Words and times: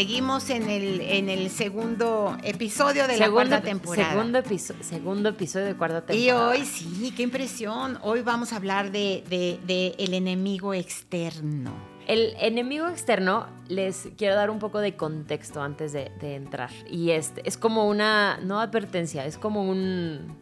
Seguimos 0.00 0.50
en 0.50 0.68
el, 0.68 1.00
en 1.00 1.30
el 1.30 1.48
segundo 1.48 2.36
episodio 2.42 3.08
de 3.08 3.16
la 3.16 3.30
cuarta 3.30 3.62
temporada. 3.62 4.10
Segundo, 4.10 4.38
episo- 4.40 4.74
segundo 4.82 5.30
episodio 5.30 5.64
de 5.64 5.74
cuarta 5.74 6.12
y 6.14 6.26
temporada. 6.26 6.50
hoy, 6.50 6.66
sí, 6.66 7.14
qué 7.16 7.22
impresión. 7.22 7.98
Hoy 8.02 8.20
vamos 8.20 8.52
a 8.52 8.56
hablar 8.56 8.90
de, 8.92 9.24
de- 9.30 9.58
de 9.66 9.94
el 9.96 10.12
enemigo 10.12 10.74
externo. 10.74 11.72
El 12.06 12.34
enemigo 12.38 12.86
externo, 12.88 13.46
les 13.68 14.08
quiero 14.18 14.34
dar 14.34 14.50
un 14.50 14.58
poco 14.58 14.80
de 14.80 14.96
contexto 14.96 15.62
antes 15.62 15.94
de, 15.94 16.12
de 16.20 16.34
entrar. 16.34 16.68
Y 16.90 17.12
este, 17.12 17.40
es 17.48 17.56
como 17.56 17.88
una, 17.88 18.38
no 18.42 18.60
advertencia, 18.60 19.24
es 19.24 19.38
como 19.38 19.62
un, 19.66 20.36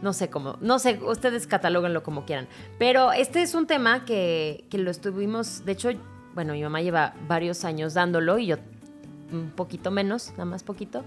no 0.00 0.14
sé 0.14 0.30
cómo, 0.30 0.56
no 0.62 0.78
sé, 0.78 0.98
ustedes 1.06 1.46
catalóguenlo 1.46 2.02
como 2.02 2.24
quieran. 2.24 2.48
Pero 2.78 3.12
este 3.12 3.42
es 3.42 3.52
un 3.54 3.66
tema 3.66 4.06
que, 4.06 4.64
que 4.70 4.78
lo 4.78 4.90
estuvimos, 4.90 5.66
de 5.66 5.72
hecho, 5.72 5.90
bueno, 6.34 6.54
mi 6.54 6.62
mamá 6.62 6.80
lleva 6.80 7.14
varios 7.28 7.66
años 7.66 7.92
dándolo 7.92 8.38
y 8.38 8.46
yo 8.46 8.56
un 9.32 9.50
poquito 9.50 9.90
menos, 9.90 10.30
nada 10.32 10.44
más 10.44 10.62
poquito. 10.62 11.04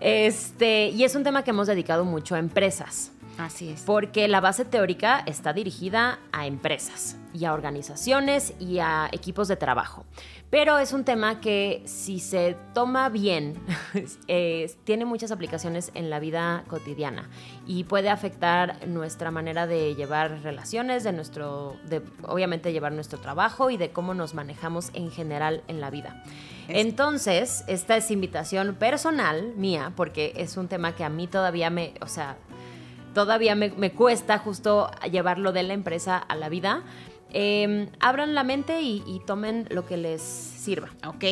Este, 0.00 0.88
y 0.88 1.04
es 1.04 1.14
un 1.14 1.24
tema 1.24 1.42
que 1.44 1.50
hemos 1.50 1.66
dedicado 1.66 2.04
mucho 2.04 2.34
a 2.34 2.38
empresas. 2.38 3.12
Así 3.38 3.70
es. 3.70 3.82
Porque 3.82 4.26
la 4.26 4.40
base 4.40 4.64
teórica 4.64 5.22
está 5.26 5.52
dirigida 5.52 6.18
a 6.32 6.46
empresas 6.46 7.16
y 7.32 7.44
a 7.44 7.52
organizaciones 7.52 8.52
y 8.58 8.80
a 8.80 9.08
equipos 9.12 9.46
de 9.48 9.54
trabajo. 9.56 10.04
Pero 10.50 10.78
es 10.78 10.92
un 10.92 11.04
tema 11.04 11.40
que 11.40 11.82
si 11.84 12.18
se 12.20 12.56
toma 12.74 13.08
bien, 13.10 13.54
eh, 14.28 14.74
tiene 14.84 15.04
muchas 15.04 15.30
aplicaciones 15.30 15.92
en 15.94 16.10
la 16.10 16.18
vida 16.20 16.64
cotidiana 16.68 17.28
y 17.66 17.84
puede 17.84 18.08
afectar 18.10 18.88
nuestra 18.88 19.30
manera 19.30 19.66
de 19.66 19.94
llevar 19.94 20.42
relaciones, 20.42 21.04
de 21.04 21.12
nuestro, 21.12 21.76
de 21.88 22.02
obviamente 22.22 22.72
llevar 22.72 22.92
nuestro 22.92 23.18
trabajo 23.20 23.70
y 23.70 23.76
de 23.76 23.90
cómo 23.90 24.14
nos 24.14 24.34
manejamos 24.34 24.90
en 24.94 25.10
general 25.12 25.62
en 25.68 25.80
la 25.80 25.90
vida. 25.90 26.24
Es- 26.66 26.84
Entonces, 26.84 27.64
esta 27.68 27.96
es 27.96 28.10
invitación 28.10 28.74
personal 28.74 29.52
mía, 29.54 29.92
porque 29.94 30.32
es 30.36 30.56
un 30.56 30.66
tema 30.66 30.96
que 30.96 31.04
a 31.04 31.08
mí 31.08 31.26
todavía 31.28 31.68
me, 31.70 31.92
o 32.00 32.06
sea, 32.08 32.36
todavía 33.14 33.54
me, 33.54 33.70
me 33.70 33.92
cuesta 33.92 34.38
justo 34.38 34.90
llevarlo 35.10 35.52
de 35.52 35.62
la 35.62 35.74
empresa 35.74 36.18
a 36.18 36.34
la 36.34 36.48
vida. 36.48 36.84
Eh, 37.30 37.88
abran 38.00 38.34
la 38.34 38.42
mente 38.42 38.80
y, 38.80 39.20
tomen 39.26 39.66
lo 39.70 39.86
que 39.86 39.96
les 39.96 40.22
sirva. 40.22 40.88
Ok. 41.06 41.24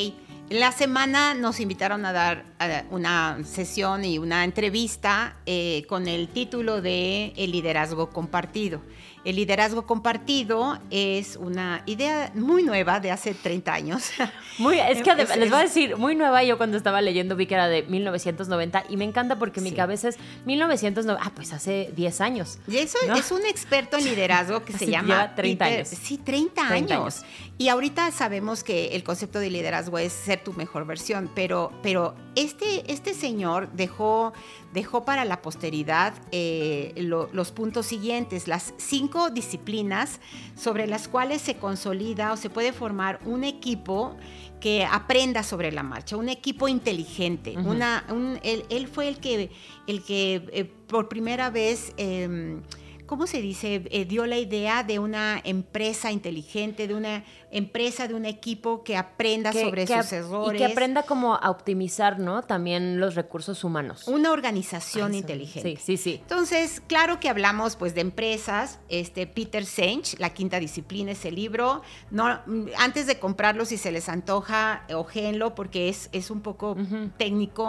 La 0.48 0.70
semana 0.70 1.34
nos 1.34 1.58
invitaron 1.58 2.04
a 2.04 2.12
dar 2.12 2.44
una 2.90 3.38
sesión 3.44 4.04
y 4.04 4.18
una 4.18 4.44
entrevista 4.44 5.36
eh, 5.44 5.84
con 5.88 6.06
el 6.06 6.28
título 6.28 6.82
de 6.82 7.32
El 7.36 7.50
liderazgo 7.50 8.10
compartido. 8.10 8.80
El 9.26 9.36
liderazgo 9.36 9.86
compartido 9.86 10.78
es 10.90 11.36
una 11.36 11.82
idea 11.84 12.30
muy 12.34 12.62
nueva 12.62 13.00
de 13.00 13.10
hace 13.10 13.34
30 13.34 13.74
años. 13.74 14.10
Muy, 14.58 14.78
es 14.78 15.02
que 15.02 15.10
Es- 15.10 15.36
les 15.36 15.50
voy 15.50 15.58
a 15.58 15.62
decir, 15.64 15.98
muy 15.98 16.14
nueva 16.16 16.42
yo 16.42 16.56
cuando 16.56 16.78
estaba 16.78 17.02
leyendo 17.02 17.36
vi 17.36 17.44
que 17.46 17.52
era 17.54 17.68
de 17.68 17.82
1990 17.82 18.84
y 18.88 18.96
me 18.96 19.04
encanta 19.04 19.38
porque 19.38 19.60
mi 19.60 19.68
Sí. 19.70 19.76
cabeza 19.76 20.08
es 20.08 20.16
1990, 20.46 21.22
ah, 21.22 21.30
pues 21.34 21.52
hace 21.52 21.92
10 21.94 22.20
años. 22.22 22.58
Y 22.66 22.78
eso 22.78 22.96
¿No? 23.06 23.16
es 23.16 23.30
un 23.32 23.44
experto 23.44 23.98
en 23.98 24.04
liderazgo 24.04 24.64
que 24.64 24.72
se 24.78 24.86
llama 24.86 25.08
lleva 25.08 25.34
30 25.34 25.64
Peter- 25.66 25.78
años. 25.80 25.88
Sí, 25.88 26.16
30, 26.16 26.68
30 26.68 26.94
años. 26.94 27.22
Y 27.58 27.68
ahorita 27.68 28.10
sabemos 28.12 28.64
que 28.64 28.88
el 28.96 29.02
concepto 29.04 29.40
de 29.40 29.50
liderazgo 29.50 29.98
es 29.98 30.12
ser 30.12 30.42
tu 30.42 30.52
mejor 30.54 30.86
versión, 30.86 31.30
pero, 31.34 31.70
pero 31.82 32.14
este, 32.34 32.90
este 32.90 33.12
señor 33.12 33.68
dejó, 33.72 34.32
dejó 34.76 35.04
para 35.06 35.24
la 35.24 35.40
posteridad 35.40 36.12
eh, 36.32 36.92
lo- 36.98 37.28
los 37.32 37.50
puntos 37.50 37.86
siguientes, 37.86 38.46
las 38.46 38.74
cinco 38.76 39.30
disciplinas 39.30 40.20
sobre 40.54 40.86
las 40.86 41.08
cuales 41.08 41.40
se 41.40 41.56
consolida 41.56 42.32
o 42.32 42.36
se 42.36 42.50
puede 42.50 42.72
formar 42.74 43.18
un 43.24 43.42
equipo 43.42 44.16
que 44.60 44.84
aprenda 44.84 45.42
sobre 45.42 45.72
la 45.72 45.82
marcha, 45.82 46.16
un 46.18 46.28
equipo 46.28 46.68
inteligente. 46.68 47.56
Una, 47.56 48.04
un- 48.10 48.38
él, 48.42 48.64
él 48.68 48.86
fue 48.86 49.08
el 49.08 49.16
que, 49.18 49.50
el 49.86 50.02
que 50.04 50.46
eh, 50.52 50.64
por 50.86 51.08
primera 51.08 51.48
vez... 51.50 51.92
em, 51.96 52.60
¿cómo 53.06 53.28
se 53.28 53.40
dice? 53.40 53.82
Eh, 53.92 54.04
dio 54.04 54.26
la 54.26 54.36
idea 54.36 54.82
de 54.82 54.98
una 54.98 55.40
empresa 55.44 56.10
inteligente, 56.10 56.88
de 56.88 56.94
una 56.96 57.22
empresa, 57.50 58.08
de 58.08 58.14
un 58.14 58.24
equipo 58.26 58.82
que 58.84 58.96
aprenda 58.96 59.52
sobre 59.52 59.86
sus 59.86 59.96
ap- 59.96 60.12
errores. 60.12 60.54
Y 60.54 60.58
que 60.58 60.70
aprenda 60.70 61.04
como 61.04 61.34
a 61.34 61.50
optimizar, 61.50 62.18
¿no? 62.18 62.42
También 62.42 62.98
los 63.00 63.14
recursos 63.14 63.64
humanos. 63.64 64.08
Una 64.08 64.32
organización 64.32 65.14
inteligente. 65.14 65.76
Sí, 65.76 65.96
sí, 65.96 65.96
sí. 65.96 66.18
Entonces, 66.22 66.82
claro 66.86 67.20
que 67.20 67.28
hablamos 67.28 67.76
pues 67.76 67.94
de 67.94 68.00
empresas, 68.00 68.78
este 68.88 69.26
Peter 69.26 69.64
Senge, 69.64 70.16
La 70.18 70.30
quinta 70.30 70.58
disciplina 70.60 71.12
es 71.12 71.24
el 71.24 71.34
libro. 71.36 71.82
No, 72.10 72.40
mm, 72.46 72.66
antes 72.78 73.06
de 73.06 73.18
comprarlo, 73.18 73.64
si 73.64 73.76
se 73.76 73.90
les 73.92 74.08
antoja, 74.08 74.84
ojéenlo 74.94 75.54
porque 75.54 75.88
es, 75.88 76.08
es 76.12 76.30
un 76.30 76.40
poco 76.40 76.76
técnico 77.16 77.66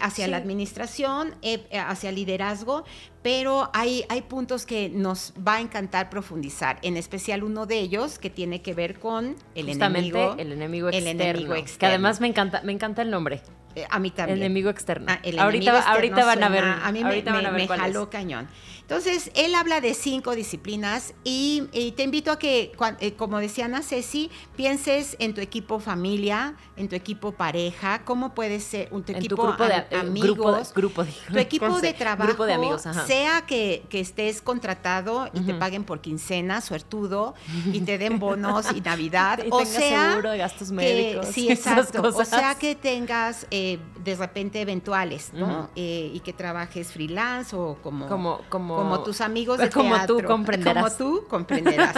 hacia 0.00 0.24
Sí. 0.26 0.30
la 0.30 0.36
administración, 0.36 1.34
eh, 1.42 1.66
eh, 1.70 1.78
hacia 1.78 2.12
liderazgo, 2.12 2.84
pero 3.22 3.70
hay, 3.74 4.04
hay 4.08 4.22
puntos 4.22 4.64
que 4.66 4.88
nos 4.88 5.32
va 5.46 5.56
a 5.56 5.60
encantar 5.60 6.08
profundizar, 6.10 6.78
en 6.82 6.96
especial 6.96 7.42
uno 7.44 7.66
de 7.66 7.78
ellos 7.78 8.18
que 8.18 8.30
tiene 8.30 8.62
que 8.62 8.67
ver 8.74 8.98
con 8.98 9.36
el 9.54 9.66
Justamente 9.66 10.08
enemigo. 10.18 10.34
el 10.38 10.52
enemigo 10.52 10.88
el 10.88 10.94
externo. 10.94 11.22
enemigo 11.24 11.54
Que 11.54 11.60
externo. 11.60 11.88
además 11.94 12.20
me 12.20 12.26
encanta, 12.28 12.62
me 12.62 12.72
encanta 12.72 13.02
el 13.02 13.10
nombre. 13.10 13.40
Eh, 13.78 13.86
a 13.90 13.98
mí 13.98 14.10
también. 14.10 14.38
Enemigo 14.38 14.70
externo. 14.70 15.06
Ah, 15.08 15.20
el 15.22 15.38
ahorita, 15.38 15.70
enemigo 15.70 15.88
ahorita 15.90 16.24
van 16.24 16.42
a 16.42 16.48
ver. 16.48 16.64
A 16.64 16.90
mí 16.92 17.04
me- 17.04 17.22
me, 17.22 17.50
me 17.50 17.68
jaló 17.68 18.10
cañón. 18.10 18.48
Entonces, 18.80 19.30
él 19.34 19.54
habla 19.54 19.82
de 19.82 19.92
cinco 19.92 20.34
disciplinas 20.34 21.12
y, 21.22 21.64
y 21.72 21.92
te 21.92 22.04
invito 22.04 22.30
a 22.32 22.38
que, 22.38 22.72
eh, 23.00 23.12
como 23.12 23.38
decía 23.38 23.66
Ana 23.66 23.82
Ceci, 23.82 24.30
pienses 24.56 25.14
en 25.18 25.34
tu 25.34 25.42
equipo 25.42 25.78
familia, 25.78 26.54
en 26.74 26.88
tu 26.88 26.96
equipo 26.96 27.32
pareja, 27.32 28.02
cómo 28.06 28.34
puede 28.34 28.60
ser 28.60 28.88
un 28.90 29.02
tu 29.02 29.12
En 29.12 29.18
tu 29.18 29.26
equipo 29.26 29.42
grupo 29.42 29.64
de 29.66 29.74
eh, 29.74 29.86
amigos. 29.90 30.24
grupo 30.32 30.52
de, 30.52 30.64
grupo 30.74 31.04
de, 31.04 31.12
tu 31.34 31.38
equipo 31.38 31.66
¿cómo 31.66 31.80
de 31.82 31.92
trabajo, 31.92 32.28
Grupo 32.28 32.46
de 32.46 32.54
amigos, 32.54 32.86
ajá. 32.86 33.06
sea 33.06 33.42
que, 33.46 33.82
que 33.90 34.00
estés 34.00 34.40
contratado 34.40 35.28
y 35.34 35.40
te 35.40 35.52
paguen 35.52 35.84
por 35.84 36.00
quincena, 36.00 36.62
suertudo, 36.62 37.34
y 37.74 37.80
te 37.80 37.98
den 37.98 38.18
bonos 38.18 38.72
y 38.74 38.80
Navidad, 38.80 39.40
Y 39.44 39.50
o 39.50 39.66
sea, 39.66 40.12
seguro 40.12 40.30
de 40.30 40.38
gastos 40.38 40.68
que- 40.70 40.74
médicos. 40.74 41.26
sí, 41.26 41.42
y 41.48 41.52
esas 41.52 41.76
exacto. 41.90 42.08
O 42.18 42.24
sea 42.24 42.54
que 42.54 42.74
tengas 42.74 43.46
eh, 43.50 43.67
de 44.02 44.14
repente 44.16 44.60
eventuales, 44.60 45.30
¿no? 45.34 45.68
Eh, 45.76 46.10
y 46.14 46.20
que 46.20 46.32
trabajes 46.32 46.92
freelance 46.92 47.54
o 47.54 47.76
como, 47.82 48.06
Como- 48.08 48.40
como- 48.48 48.76
como 48.76 49.02
tus 49.02 49.20
amigos 49.20 49.58
de 49.58 49.68
como 49.70 49.94
tú 50.06 50.22
comprenderás. 50.24 50.94
Como 50.94 50.96
tú 51.20 51.26
comprenderás. 51.28 51.94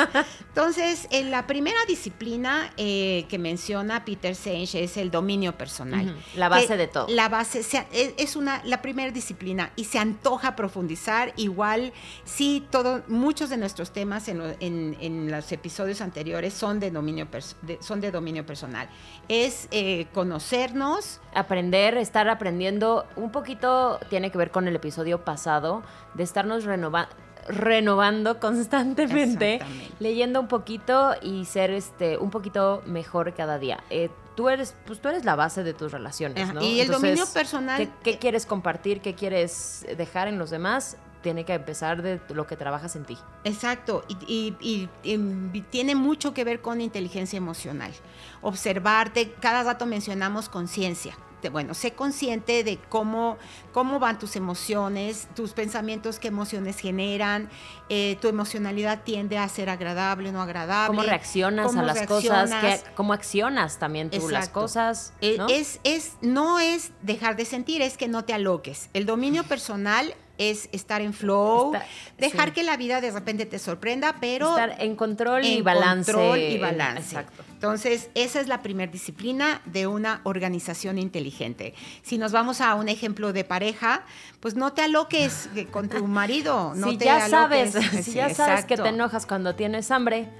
Entonces, 0.48 1.06
en 1.10 1.30
la 1.30 1.46
primera 1.46 1.78
disciplina 1.86 2.70
eh, 2.76 3.26
que 3.28 3.38
menciona 3.38 4.04
Peter 4.04 4.34
Senge 4.34 4.82
es 4.82 4.96
el 4.96 5.10
dominio 5.10 5.56
personal. 5.56 6.16
La 6.34 6.48
base 6.48 6.66
Que 6.68 6.76
de 6.76 6.86
todo. 6.88 7.06
La 7.08 7.28
base 7.28 7.62
se- 7.62 7.86
es 7.92 8.36
una 8.36 8.62
la 8.64 8.82
primera 8.82 9.10
disciplina 9.12 9.70
y 9.76 9.84
se 9.84 9.98
antoja 9.98 10.56
profundizar 10.56 11.32
igual 11.36 11.92
sí 12.24 12.66
todo 12.70 13.02
muchos 13.08 13.50
de 13.50 13.56
nuestros 13.56 13.92
temas 13.92 14.28
en, 14.28 14.38
lo- 14.38 14.54
en- 14.60 14.96
en 15.00 15.30
los 15.30 15.50
episodios 15.52 16.00
anteriores 16.00 16.54
son 16.54 16.80
de 16.80 16.90
dominio 16.90 17.28
de- 17.62 17.78
son 17.80 18.00
de 18.00 18.10
dominio 18.10 18.44
personal 18.46 18.88
es 19.28 19.68
eh, 19.70 20.06
conocernos 20.12 21.20
aprender, 21.34 21.49
estar 21.54 22.28
aprendiendo 22.28 23.06
un 23.16 23.30
poquito 23.32 23.98
tiene 24.08 24.30
que 24.30 24.38
ver 24.38 24.50
con 24.50 24.68
el 24.68 24.76
episodio 24.76 25.24
pasado 25.24 25.82
de 26.14 26.22
estarnos 26.22 26.64
renova- 26.64 27.08
renovando 27.48 28.38
constantemente, 28.40 29.60
leyendo 29.98 30.40
un 30.40 30.48
poquito 30.48 31.14
y 31.22 31.44
ser 31.46 31.70
este 31.70 32.18
un 32.18 32.30
poquito 32.30 32.82
mejor 32.86 33.34
cada 33.34 33.58
día. 33.58 33.82
Eh, 33.90 34.10
tú 34.36 34.48
eres, 34.48 34.74
pues 34.86 35.00
tú 35.00 35.08
eres 35.08 35.24
la 35.24 35.34
base 35.36 35.62
de 35.64 35.74
tus 35.74 35.90
relaciones, 35.92 36.54
¿no? 36.54 36.62
y 36.62 36.74
el 36.80 36.86
Entonces, 36.86 37.02
dominio 37.02 37.26
personal 37.32 37.78
¿qué, 37.78 37.90
qué 38.12 38.18
quieres 38.18 38.46
compartir? 38.46 39.00
¿Qué 39.00 39.14
quieres 39.14 39.84
dejar 39.96 40.28
en 40.28 40.38
los 40.38 40.50
demás? 40.50 40.96
Tiene 41.22 41.44
que 41.44 41.52
empezar 41.52 42.00
de 42.00 42.18
lo 42.32 42.46
que 42.46 42.56
trabajas 42.56 42.96
en 42.96 43.04
ti. 43.04 43.18
Exacto, 43.44 44.04
y, 44.08 44.16
y- 44.62 44.88
y- 45.02 45.18
y 45.52 45.60
tiene 45.68 45.94
mucho 45.94 46.32
que 46.32 46.44
ver 46.44 46.62
con 46.62 46.80
inteligencia 46.80 47.36
emocional. 47.36 47.92
Observarte, 48.40 49.32
cada 49.40 49.62
rato 49.62 49.84
mencionamos 49.84 50.48
conciencia. 50.48 51.14
Bueno, 51.48 51.74
sé 51.74 51.92
consciente 51.92 52.62
de 52.64 52.78
cómo, 52.88 53.38
cómo 53.72 53.98
van 53.98 54.18
tus 54.18 54.36
emociones, 54.36 55.28
tus 55.34 55.52
pensamientos, 55.52 56.18
qué 56.18 56.28
emociones 56.28 56.78
generan, 56.78 57.48
eh, 57.88 58.18
tu 58.20 58.28
emocionalidad 58.28 59.02
tiende 59.04 59.38
a 59.38 59.48
ser 59.48 59.70
agradable, 59.70 60.32
no 60.32 60.42
agradable. 60.42 60.96
Cómo 60.96 61.02
reaccionas 61.02 61.74
a 61.74 61.82
las 61.82 62.06
cosas, 62.06 62.84
cómo 62.94 63.12
accionas 63.12 63.78
también 63.78 64.10
tú 64.10 64.28
las 64.28 64.48
cosas. 64.48 65.12
Eh, 65.20 65.38
es, 65.48 65.80
es, 65.84 66.14
no 66.20 66.60
es 66.60 66.92
dejar 67.02 67.36
de 67.36 67.44
sentir, 67.44 67.82
es 67.82 67.96
que 67.96 68.08
no 68.08 68.24
te 68.24 68.34
aloques. 68.34 68.90
El 68.92 69.06
dominio 69.06 69.44
personal 69.44 70.14
es 70.40 70.70
estar 70.72 71.02
en 71.02 71.12
flow, 71.12 71.72
dejar 72.16 72.54
que 72.54 72.62
la 72.62 72.78
vida 72.78 73.02
de 73.02 73.10
repente 73.10 73.44
te 73.44 73.58
sorprenda, 73.58 74.16
pero... 74.20 74.48
Estar 74.48 74.76
en 74.80 74.96
control 74.96 75.44
y 75.44 75.60
balance. 75.60 76.10
Control 76.10 76.38
y 76.38 76.56
balance. 76.56 77.14
Exacto. 77.14 77.44
Entonces, 77.52 78.08
esa 78.14 78.40
es 78.40 78.48
la 78.48 78.62
primera 78.62 78.90
disciplina 78.90 79.60
de 79.66 79.86
una 79.86 80.22
organización 80.24 80.96
inteligente. 80.98 81.74
Si 82.02 82.16
nos 82.16 82.32
vamos 82.32 82.62
a 82.62 82.74
un 82.74 82.88
ejemplo 82.88 83.34
de 83.34 83.44
pareja, 83.44 84.02
pues 84.40 84.54
no 84.54 84.72
te 84.72 84.80
aloques 84.80 85.50
con 85.70 85.90
tu 85.90 86.06
marido. 86.06 86.72
No 86.74 86.90
si 86.90 86.96
te 86.96 87.04
ya 87.04 87.28
sabes, 87.28 87.74
si 88.02 88.12
ya 88.12 88.32
sabes 88.32 88.64
que 88.64 88.78
te 88.78 88.88
enojas 88.88 89.26
cuando 89.26 89.54
tienes 89.54 89.90
hambre, 89.90 90.30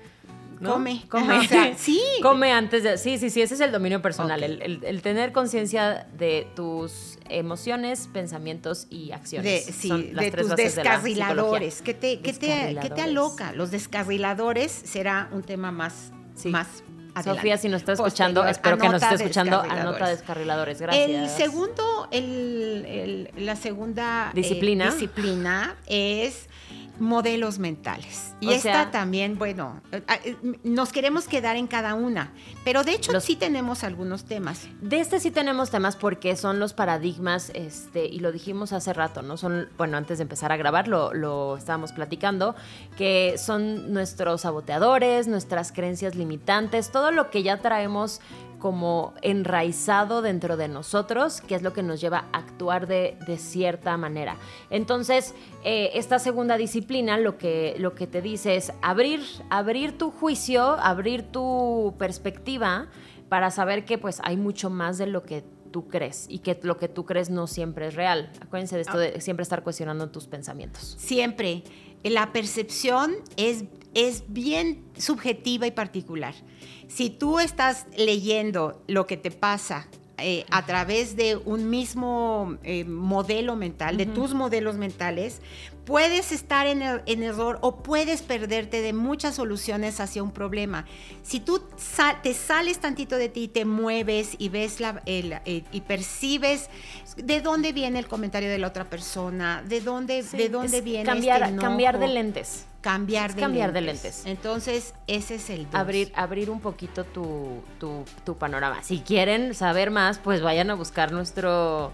Come. 0.62 1.04
Come. 1.08 1.74
sí. 1.78 2.02
Come 2.22 2.52
antes 2.52 2.82
de. 2.82 2.98
Sí, 2.98 3.18
sí, 3.18 3.30
sí, 3.30 3.42
ese 3.42 3.54
es 3.54 3.60
el 3.60 3.72
dominio 3.72 4.02
personal. 4.02 4.42
El, 4.42 5.02
tener 5.02 5.32
conciencia 5.32 6.06
de 6.18 6.46
tus 6.54 7.18
emociones, 7.28 8.08
pensamientos 8.12 8.86
y 8.90 9.12
acciones. 9.12 9.66
De, 9.66 9.72
sí, 9.72 10.12
de 10.12 10.30
tus 10.30 10.54
descarriladores. 10.56 11.82
¿Qué 11.82 11.94
te, 11.94 12.20
qué, 12.20 12.32
te, 12.32 12.76
¿Qué 12.80 12.90
te 12.90 13.02
aloca? 13.02 13.52
Los 13.52 13.70
descarriladores 13.70 14.70
será 14.70 15.28
un 15.32 15.42
tema 15.42 15.72
más, 15.72 16.12
más 16.44 16.82
Adelante. 17.14 17.40
Sofía, 17.40 17.56
si 17.58 17.68
nos 17.68 17.80
está 17.80 17.92
escuchando, 17.92 18.46
espero 18.46 18.78
que 18.78 18.88
nos 18.88 19.02
esté 19.02 19.16
escuchando, 19.16 19.60
anota 19.60 20.08
descarriladores. 20.08 20.80
Gracias. 20.80 21.08
El 21.08 21.28
segundo, 21.28 22.08
el, 22.10 23.30
la 23.36 23.56
segunda 23.56 24.30
eh, 24.30 24.36
disciplina, 24.36 24.86
disciplina 24.86 25.76
es 25.86 26.48
modelos 27.00 27.58
mentales. 27.58 28.34
Y 28.40 28.52
esta 28.52 28.90
también, 28.90 29.38
bueno, 29.38 29.80
eh, 29.90 30.36
nos 30.62 30.92
queremos 30.92 31.26
quedar 31.26 31.56
en 31.56 31.66
cada 31.66 31.94
una, 31.94 32.32
pero 32.64 32.84
de 32.84 32.92
hecho 32.92 33.18
sí 33.20 33.36
tenemos 33.36 33.82
algunos 33.82 34.24
temas. 34.24 34.68
De 34.80 35.00
este 35.00 35.18
sí 35.18 35.30
tenemos 35.30 35.70
temas 35.70 35.96
porque 35.96 36.36
son 36.36 36.60
los 36.60 36.74
paradigmas, 36.74 37.50
este, 37.54 38.04
y 38.04 38.20
lo 38.20 38.32
dijimos 38.32 38.72
hace 38.72 38.92
rato, 38.92 39.22
¿no? 39.22 39.36
Son, 39.36 39.68
bueno, 39.76 39.96
antes 39.96 40.18
de 40.18 40.22
empezar 40.22 40.52
a 40.52 40.56
grabar 40.56 40.88
lo, 40.88 41.12
lo 41.14 41.56
estábamos 41.56 41.92
platicando, 41.92 42.54
que 42.96 43.36
son 43.38 43.92
nuestros 43.92 44.42
saboteadores, 44.42 45.26
nuestras 45.26 45.72
creencias 45.72 46.14
limitantes, 46.14 46.90
todo 46.90 47.10
lo 47.12 47.30
que 47.30 47.42
ya 47.42 47.58
traemos 47.62 48.20
como 48.60 49.14
enraizado 49.22 50.22
dentro 50.22 50.56
de 50.56 50.68
nosotros, 50.68 51.40
que 51.40 51.56
es 51.56 51.62
lo 51.62 51.72
que 51.72 51.82
nos 51.82 52.00
lleva 52.00 52.26
a 52.32 52.38
actuar 52.38 52.86
de, 52.86 53.16
cierta 53.38 53.96
manera. 53.96 54.36
Entonces, 54.70 55.34
eh, 55.64 55.90
esta 55.94 56.18
segunda 56.18 56.56
disciplina 56.56 57.18
lo 57.18 57.38
que, 57.38 57.74
lo 57.78 57.94
que 57.94 58.06
te 58.06 58.22
dice 58.22 58.56
es 58.56 58.72
abrir, 58.82 59.22
abrir 59.48 59.96
tu 59.98 60.10
juicio, 60.10 60.62
abrir 60.62 61.22
tu 61.22 61.94
perspectiva 61.98 62.88
para 63.28 63.50
saber 63.50 63.84
que 63.84 63.98
pues 63.98 64.20
hay 64.22 64.36
mucho 64.36 64.70
más 64.70 64.98
de 64.98 65.06
lo 65.06 65.22
que 65.22 65.42
tú 65.70 65.88
crees 65.88 66.26
y 66.28 66.40
que 66.40 66.58
lo 66.62 66.76
que 66.76 66.88
tú 66.88 67.06
crees 67.06 67.30
no 67.30 67.46
siempre 67.46 67.86
es 67.86 67.94
real. 67.94 68.30
Acuérdense 68.40 68.76
de 68.76 68.82
esto 68.82 68.98
de 68.98 69.20
siempre 69.20 69.42
estar 69.42 69.62
cuestionando 69.62 70.10
tus 70.10 70.26
pensamientos. 70.26 70.96
Siempre. 70.98 71.62
La 72.02 72.32
percepción 72.32 73.14
es, 73.36 73.64
es 73.94 74.24
bien 74.28 74.84
subjetiva 74.96 75.66
y 75.66 75.70
particular. 75.70 76.34
Si 76.90 77.08
tú 77.08 77.38
estás 77.38 77.86
leyendo 77.96 78.82
lo 78.88 79.06
que 79.06 79.16
te 79.16 79.30
pasa 79.30 79.86
eh, 80.18 80.44
a 80.50 80.66
través 80.66 81.14
de 81.14 81.36
un 81.36 81.70
mismo 81.70 82.58
eh, 82.64 82.84
modelo 82.84 83.54
mental, 83.54 83.96
de 83.96 84.06
tus 84.06 84.34
modelos 84.34 84.74
mentales, 84.74 85.40
puedes 85.90 86.30
estar 86.30 86.68
en, 86.68 86.82
error 87.24 87.58
o 87.62 87.82
puedes 87.82 88.22
perderte 88.22 88.80
de 88.80 88.92
muchas 88.92 89.34
soluciones 89.34 89.98
hacia 89.98 90.22
un 90.22 90.30
problema. 90.30 90.86
Si 91.24 91.40
tú 91.40 91.60
te 92.22 92.32
sales 92.32 92.78
tantito 92.78 93.16
de 93.16 93.28
ti, 93.28 93.48
te 93.48 93.64
mueves 93.64 94.36
y 94.38 94.50
ves 94.50 94.78
la, 94.78 95.02
eh, 95.04 95.64
y 95.72 95.80
percibes 95.80 96.70
de 97.16 97.40
dónde 97.40 97.72
viene 97.72 97.98
el 97.98 98.06
comentario 98.06 98.48
de 98.48 98.58
la 98.58 98.68
otra 98.68 98.84
persona, 98.84 99.64
de 99.66 99.80
dónde, 99.80 100.22
de 100.22 100.48
dónde 100.48 100.80
viene 100.80 101.04
cambiar, 101.04 101.42
este 101.42 101.56
cambiar 101.56 101.98
de 101.98 102.06
lentes 102.06 102.66
cambiar, 102.80 103.34
de, 103.34 103.40
cambiar 103.40 103.72
lentes. 103.72 104.02
de 104.02 104.10
lentes. 104.10 104.26
Entonces, 104.26 104.94
ese 105.08 105.34
es 105.34 105.50
el 105.50 105.66
Abrir, 105.72 106.12
abrir 106.14 106.50
un 106.50 106.60
poquito 106.60 107.02
tu, 107.02 107.64
tu, 107.80 108.04
tu 108.24 108.38
panorama. 108.38 108.80
Si 108.84 109.00
quieren 109.00 109.54
saber 109.54 109.90
más, 109.90 110.20
pues 110.20 110.40
vayan 110.40 110.70
a 110.70 110.74
buscar 110.74 111.10
nuestro 111.10 111.92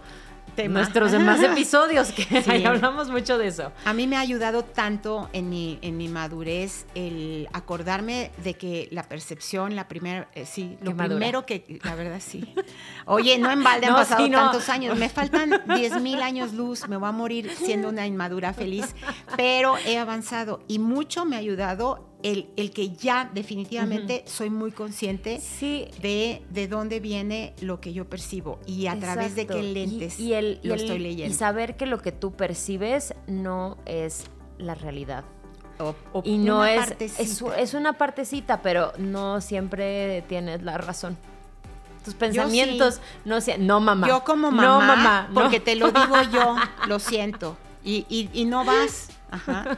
nuestros 0.68 1.12
demás 1.12 1.42
episodios, 1.42 2.12
que 2.12 2.44
ahí 2.48 2.64
hablamos 2.64 3.10
mucho 3.10 3.38
de 3.38 3.48
eso. 3.48 3.72
A 3.84 3.92
mí 3.92 4.06
me 4.06 4.16
ha 4.16 4.20
ayudado 4.20 4.64
tanto 4.64 5.28
en 5.32 5.48
mi, 5.48 5.78
en 5.82 5.96
mi 5.96 6.08
madurez 6.08 6.86
el 6.94 7.48
acordarme 7.52 8.30
de 8.42 8.54
que 8.54 8.88
la 8.90 9.02
percepción, 9.02 9.76
la 9.76 9.88
primera, 9.88 10.28
eh, 10.34 10.46
sí, 10.46 10.78
lo 10.80 10.96
primero 10.96 11.46
que, 11.46 11.80
la 11.82 11.94
verdad 11.94 12.20
sí. 12.24 12.54
Oye, 13.04 13.38
no 13.38 13.50
en 13.50 13.62
balde 13.62 13.86
han 13.86 13.94
pasado 13.94 14.28
tantos 14.30 14.68
años, 14.68 14.98
me 14.98 15.08
faltan 15.08 15.62
10 15.74 16.00
mil 16.00 16.22
años 16.22 16.52
luz, 16.52 16.88
me 16.88 16.96
voy 16.96 17.08
a 17.08 17.12
morir 17.12 17.50
siendo 17.56 17.88
una 17.88 18.06
inmadura 18.06 18.52
feliz, 18.52 18.94
pero 19.36 19.76
he 19.86 19.98
avanzado 19.98 20.62
y 20.68 20.78
mucho 20.78 21.24
me 21.24 21.36
ha 21.36 21.38
ayudado 21.38 22.05
el, 22.22 22.70
que 22.72 22.90
ya 22.90 23.30
definitivamente 23.32 24.24
soy 24.26 24.50
muy 24.50 24.72
consciente 24.72 25.40
de, 25.60 26.42
de 26.50 26.68
dónde 26.68 27.00
viene 27.00 27.54
lo 27.60 27.80
que 27.80 27.92
yo 27.92 28.08
percibo 28.08 28.58
y 28.66 28.86
a 28.86 28.98
través 28.98 29.34
de 29.34 29.46
qué 29.46 29.62
lentes 29.62 30.18
y, 30.18 30.32
el, 30.32 30.60
lo 30.62 30.74
estoy 30.74 30.98
leyendo. 30.98 31.32
Y 31.32 31.36
saber 31.36 31.76
que 31.76 31.86
lo 31.86 32.00
que 32.00 32.12
tú 32.12 32.32
percibes 32.32 33.14
no 33.26 33.78
es 33.86 34.24
la 34.58 34.74
realidad. 34.74 35.24
y 36.24 36.38
no 36.38 36.64
es, 36.64 36.94
es, 37.00 37.74
una 37.74 37.92
partecita, 37.94 38.62
pero 38.62 38.92
no 38.98 39.40
siempre 39.40 40.22
tienes 40.28 40.62
la 40.62 40.78
razón. 40.78 41.16
Tus 42.04 42.14
pensamientos 42.14 43.00
no 43.24 43.40
sean, 43.40 43.66
no 43.66 43.80
mamá. 43.80 44.06
Yo 44.06 44.22
como 44.24 44.50
mamá, 44.50 44.62
no, 44.62 44.80
mamá 44.80 45.30
porque 45.34 45.58
te 45.58 45.74
lo 45.74 45.90
digo 45.90 46.22
yo, 46.32 46.56
lo 46.86 46.98
siento. 46.98 47.56
Y, 47.84 48.06
y, 48.08 48.30
y 48.32 48.44
no 48.46 48.64
vas 48.64 49.10
Ajá. 49.30 49.76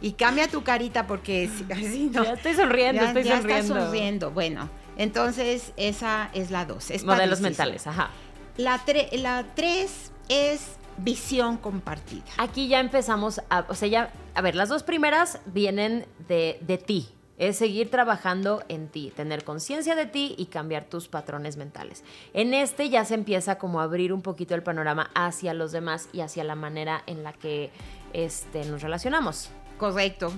Y 0.00 0.12
cambia 0.12 0.48
tu 0.48 0.62
carita 0.62 1.06
porque 1.06 1.50
así 1.72 2.10
no. 2.12 2.24
Ya 2.24 2.32
estoy 2.34 2.54
sonriendo, 2.54 3.02
estoy 3.02 3.22
ya 3.24 3.38
sonriendo. 3.38 3.74
Estás 3.74 3.84
sonriendo. 3.84 4.30
Bueno, 4.30 4.68
entonces 4.96 5.72
esa 5.76 6.30
es 6.34 6.50
la 6.50 6.64
dos. 6.66 6.90
Modelos 7.04 7.40
mentales, 7.40 7.86
ajá. 7.86 8.10
La, 8.56 8.80
la 9.12 9.44
tres 9.54 10.12
es 10.28 10.76
visión 10.98 11.56
compartida. 11.56 12.24
Aquí 12.36 12.68
ya 12.68 12.80
empezamos 12.80 13.40
a, 13.48 13.64
o 13.68 13.74
sea, 13.74 13.88
ya, 13.88 14.10
a 14.34 14.42
ver, 14.42 14.54
las 14.54 14.68
dos 14.68 14.82
primeras 14.82 15.40
vienen 15.46 16.06
de, 16.28 16.58
de 16.60 16.76
ti, 16.78 17.08
es 17.40 17.56
seguir 17.56 17.90
trabajando 17.90 18.62
en 18.68 18.88
ti, 18.88 19.12
tener 19.16 19.44
conciencia 19.44 19.96
de 19.96 20.04
ti 20.04 20.34
y 20.36 20.46
cambiar 20.46 20.84
tus 20.84 21.08
patrones 21.08 21.56
mentales. 21.56 22.04
En 22.34 22.52
este 22.52 22.90
ya 22.90 23.06
se 23.06 23.14
empieza 23.14 23.56
como 23.56 23.80
a 23.80 23.84
abrir 23.84 24.12
un 24.12 24.20
poquito 24.20 24.54
el 24.54 24.62
panorama 24.62 25.10
hacia 25.14 25.54
los 25.54 25.72
demás 25.72 26.10
y 26.12 26.20
hacia 26.20 26.44
la 26.44 26.54
manera 26.54 27.02
en 27.06 27.22
la 27.22 27.32
que 27.32 27.70
este, 28.12 28.66
nos 28.66 28.82
relacionamos. 28.82 29.48
Correcto. 29.78 30.30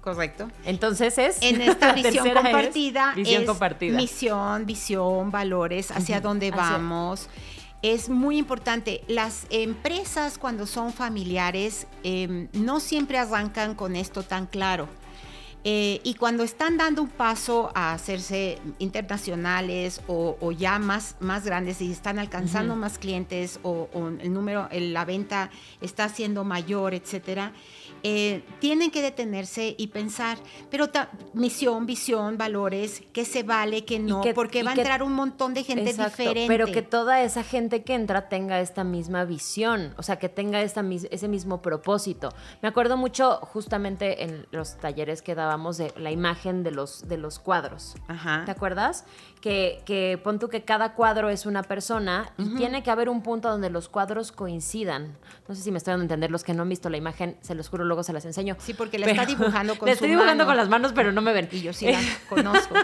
Correcto. 0.00 0.50
Entonces 0.64 1.16
es. 1.16 1.40
En 1.42 1.60
esta 1.62 1.92
visión 1.92 2.28
compartida. 2.28 3.14
visión 3.14 3.46
compartida. 3.46 3.96
Misión, 3.96 4.66
visión, 4.66 5.30
valores, 5.30 5.92
hacia 5.92 6.20
dónde 6.20 6.50
vamos. 6.50 7.28
Es 7.82 8.08
muy 8.08 8.36
importante. 8.36 9.04
Las 9.06 9.46
empresas, 9.50 10.38
cuando 10.38 10.66
son 10.66 10.92
familiares, 10.92 11.86
em, 12.02 12.48
no 12.52 12.80
siempre 12.80 13.18
arrancan 13.18 13.76
con 13.76 13.94
esto 13.94 14.24
tan 14.24 14.46
claro. 14.46 14.88
Eh, 15.64 16.00
y 16.02 16.14
cuando 16.14 16.42
están 16.42 16.76
dando 16.76 17.02
un 17.02 17.08
paso 17.08 17.70
a 17.74 17.92
hacerse 17.92 18.58
internacionales 18.80 20.00
o, 20.08 20.50
ya 20.50 20.80
más, 20.80 21.14
más 21.20 21.44
grandes 21.44 21.80
y 21.80 21.92
están 21.92 22.18
alcanzando 22.18 22.74
más 22.74 22.98
clientes 22.98 23.60
o, 23.62 23.88
o, 23.92 24.08
el 24.08 24.32
número, 24.32 24.68
la 24.72 25.04
venta 25.04 25.50
está 25.80 26.08
siendo 26.08 26.42
mayor, 26.42 26.94
etcétera, 26.94 27.52
eh, 28.02 28.42
tienen 28.58 28.90
que 28.90 29.02
detenerse 29.02 29.74
y 29.78 29.88
pensar, 29.88 30.38
pero 30.70 30.88
misión, 31.34 31.86
visión, 31.86 32.38
valores, 32.38 33.02
qué 33.12 33.24
se 33.24 33.42
vale, 33.42 33.84
qué 33.84 33.98
no, 33.98 34.22
porque 34.34 34.62
va 34.62 34.72
a 34.72 34.74
entrar 34.74 35.02
un 35.02 35.12
montón 35.12 35.54
de 35.54 35.62
gente 35.62 35.92
diferente. 35.92 36.46
Pero 36.48 36.66
que 36.66 36.82
toda 36.82 37.22
esa 37.22 37.44
gente 37.44 37.82
que 37.84 37.94
entra 37.94 38.28
tenga 38.28 38.60
esta 38.60 38.84
misma 38.84 39.24
visión, 39.24 39.94
o 39.96 40.02
sea, 40.02 40.18
que 40.18 40.28
tenga 40.28 40.62
esta, 40.62 40.84
ese 41.10 41.28
mismo 41.28 41.62
propósito. 41.62 42.30
Me 42.62 42.68
acuerdo 42.68 42.96
mucho 42.96 43.36
justamente 43.42 44.24
en 44.24 44.46
los 44.50 44.78
talleres 44.78 45.22
que 45.22 45.34
daba 45.34 45.52
hablábamos 45.52 45.76
de 45.76 45.92
la 45.98 46.10
imagen 46.10 46.62
de 46.62 46.70
los, 46.70 47.06
de 47.08 47.18
los 47.18 47.38
cuadros. 47.38 47.94
Ajá. 48.08 48.44
¿Te 48.46 48.50
acuerdas? 48.52 49.04
Que, 49.42 49.82
que 49.84 50.20
pon 50.22 50.38
tú 50.38 50.48
que 50.48 50.62
cada 50.62 50.94
cuadro 50.94 51.28
es 51.28 51.46
una 51.46 51.64
persona 51.64 52.30
y 52.38 52.54
tiene 52.54 52.84
que 52.84 52.92
haber 52.92 53.08
un 53.08 53.22
punto 53.22 53.50
donde 53.50 53.70
los 53.70 53.88
cuadros 53.88 54.30
coincidan. 54.30 55.16
No 55.48 55.56
sé 55.56 55.62
si 55.62 55.72
me 55.72 55.78
estoy 55.78 55.90
dando 55.90 56.02
a 56.02 56.04
entender, 56.04 56.30
los 56.30 56.44
que 56.44 56.54
no 56.54 56.62
han 56.62 56.68
visto 56.68 56.88
la 56.88 56.96
imagen, 56.96 57.36
se 57.40 57.56
los 57.56 57.68
juro, 57.68 57.84
luego 57.84 58.04
se 58.04 58.12
las 58.12 58.24
enseño. 58.24 58.54
Sí, 58.60 58.72
porque 58.72 59.00
la 59.00 59.06
está 59.06 59.26
dibujando 59.26 59.76
con 59.76 59.88
su 59.88 59.92
estoy 59.94 60.10
dibujando 60.10 60.44
mano. 60.44 60.46
con 60.46 60.56
las 60.56 60.68
manos, 60.68 60.92
pero 60.94 61.10
no 61.10 61.22
me 61.22 61.32
ven. 61.32 61.48
Y 61.50 61.60
yo 61.60 61.72
sí 61.72 61.90
la 61.90 61.98
conozco. 62.28 62.76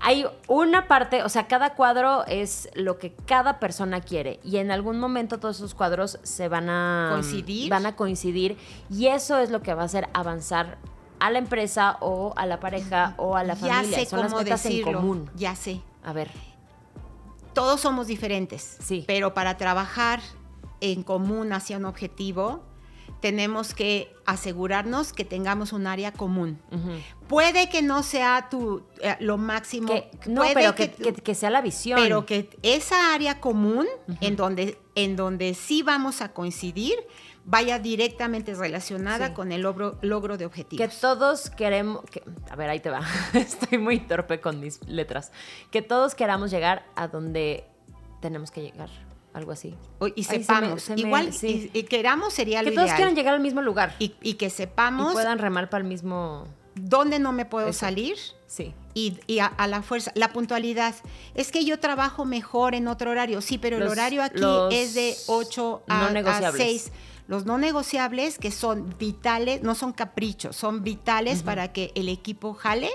Hay 0.00 0.24
una 0.46 0.86
parte, 0.86 1.24
o 1.24 1.28
sea, 1.28 1.48
cada 1.48 1.74
cuadro 1.74 2.24
es 2.28 2.68
lo 2.74 2.98
que 3.00 3.12
cada 3.26 3.58
persona 3.58 4.00
quiere 4.00 4.38
y 4.44 4.58
en 4.58 4.70
algún 4.70 5.00
momento 5.00 5.38
todos 5.40 5.56
esos 5.56 5.74
cuadros 5.74 6.20
se 6.22 6.46
van 6.48 6.70
a 6.70 7.08
Coincidir. 7.10 7.70
van 7.70 7.86
a 7.86 7.96
coincidir 7.96 8.56
y 8.88 9.08
eso 9.08 9.38
es 9.40 9.50
lo 9.50 9.62
que 9.62 9.74
va 9.74 9.82
a 9.82 9.86
hacer 9.86 10.08
avanzar 10.14 10.78
a 11.18 11.30
la 11.32 11.38
empresa 11.40 11.96
o 11.98 12.32
a 12.36 12.46
la 12.46 12.60
pareja 12.60 13.14
o 13.16 13.34
a 13.36 13.42
la 13.42 13.54
ya 13.54 13.66
familia. 13.74 13.98
sé 13.98 14.06
Son 14.06 14.20
las 14.20 14.28
cómo 14.32 14.44
metas 14.44 14.62
decirlo. 14.62 14.90
en 14.92 14.96
común. 14.96 15.30
Ya 15.34 15.56
sé. 15.56 15.80
A 16.02 16.12
ver, 16.12 16.30
Todos 17.54 17.80
somos 17.80 18.06
diferentes. 18.06 18.76
Sí. 18.80 19.04
Pero 19.06 19.34
para 19.34 19.56
trabajar 19.56 20.20
en 20.80 21.02
común 21.02 21.52
hacia 21.52 21.76
un 21.76 21.86
objetivo, 21.86 22.62
tenemos 23.20 23.74
que 23.74 24.14
asegurarnos 24.26 25.12
que 25.12 25.24
tengamos 25.24 25.72
un 25.72 25.88
área 25.88 26.12
común. 26.12 26.60
Puede 27.26 27.68
que 27.68 27.82
no 27.82 28.04
sea 28.04 28.48
tu, 28.48 28.84
eh, 29.02 29.16
lo 29.18 29.38
máximo. 29.38 29.88
que, 29.88 30.08
no, 30.28 30.42
puede 30.42 30.54
pero 30.54 30.74
que, 30.76 30.90
que- 30.92 31.12
que 31.14 31.34
sea 31.34 31.50
la 31.50 31.60
visión. 31.60 31.98
pero 32.00 32.26
que 32.26 32.48
esa 32.62 33.12
área 33.12 33.40
común 33.40 33.88
en, 34.20 34.36
donde, 34.36 34.78
en 34.94 35.16
donde 35.16 35.54
sí 35.54 35.82
vamos 35.82 36.20
a 36.20 36.32
coincidir 36.32 36.94
vaya 37.50 37.78
directamente 37.78 38.52
relacionada 38.54 39.28
Sí. 39.28 39.32
con 39.32 39.52
el 39.52 39.62
logro, 39.62 39.96
logro 40.02 40.34
de 40.34 40.40
que 40.42 40.46
objetivos. 40.46 41.00
todos 41.00 41.48
queremos, 41.50 42.04
que- 42.10 42.22
a 42.50 42.56
ver, 42.56 42.68
ahí 42.68 42.80
te 42.80 42.90
va, 42.90 43.00
estoy 43.32 43.78
muy 43.78 44.00
torpe 44.00 44.38
con 44.40 44.60
mis 44.60 44.80
letras, 44.86 45.32
que 45.70 45.80
todos 45.80 46.14
queramos 46.14 46.50
llegar 46.50 46.84
a 46.94 47.08
donde 47.08 47.64
tenemos 48.20 48.50
que 48.50 48.60
llegar, 48.60 48.90
algo 49.32 49.52
así. 49.52 49.74
Y 50.00 50.04
Ay, 50.16 50.22
se 50.24 50.38
me- 50.38 50.44
sepamos. 50.44 50.82
se 50.82 50.94
me- 50.94 51.00
Igual, 51.00 51.32
sí. 51.32 51.70
y, 51.72 51.78
y 51.78 51.82
queramos 51.84 52.34
sería 52.34 52.60
Que 52.60 52.66
lo 52.66 52.72
todos 52.74 52.86
ideal. 52.88 52.96
quieran 52.96 53.14
llegar 53.14 53.32
al 53.34 53.40
mismo 53.40 53.62
lugar 53.62 53.94
y, 53.98 54.04
y, 54.20 54.30
y 54.30 54.34
que 54.34 54.50
sepamos 54.50 55.14
puedan 55.14 55.38
remar 55.38 55.70
para 55.70 55.82
el 55.82 55.88
mismo... 55.88 56.46
dónde 56.74 57.18
no 57.18 57.32
me 57.32 57.46
puedo 57.46 57.68
Eso. 57.68 57.78
salir 57.80 58.16
Sí. 58.46 58.74
y, 58.94 59.18
y 59.26 59.38
a, 59.40 59.46
a 59.46 59.66
la 59.66 59.82
fuerza. 59.82 60.10
La 60.14 60.32
puntualidad. 60.32 60.94
Es 61.34 61.50
que 61.50 61.64
yo 61.64 61.78
trabajo 61.80 62.24
mejor 62.24 62.74
en 62.74 62.88
otro 62.88 63.10
horario. 63.10 63.40
Sí, 63.40 63.56
pero 63.58 63.78
Los- 63.78 63.86
el 63.86 63.92
horario 63.92 64.22
aquí 64.22 64.42
es 64.70 64.94
de 64.94 65.14
8 65.28 65.82
a, 65.88 65.98
no 65.98 66.04
a 66.06 66.10
negociables. 66.10 66.62
6. 66.62 66.92
Los 67.28 67.44
no 67.46 67.56
negociables 67.58 68.38
que 68.38 68.50
son 68.50 68.92
vitales, 68.98 69.62
no 69.62 69.74
son 69.76 69.92
caprichos, 69.92 70.56
son 70.56 70.82
vitales 70.82 71.42
para 71.44 71.72
que 71.72 71.92
el 71.94 72.08
equipo 72.08 72.54
jale. 72.54 72.90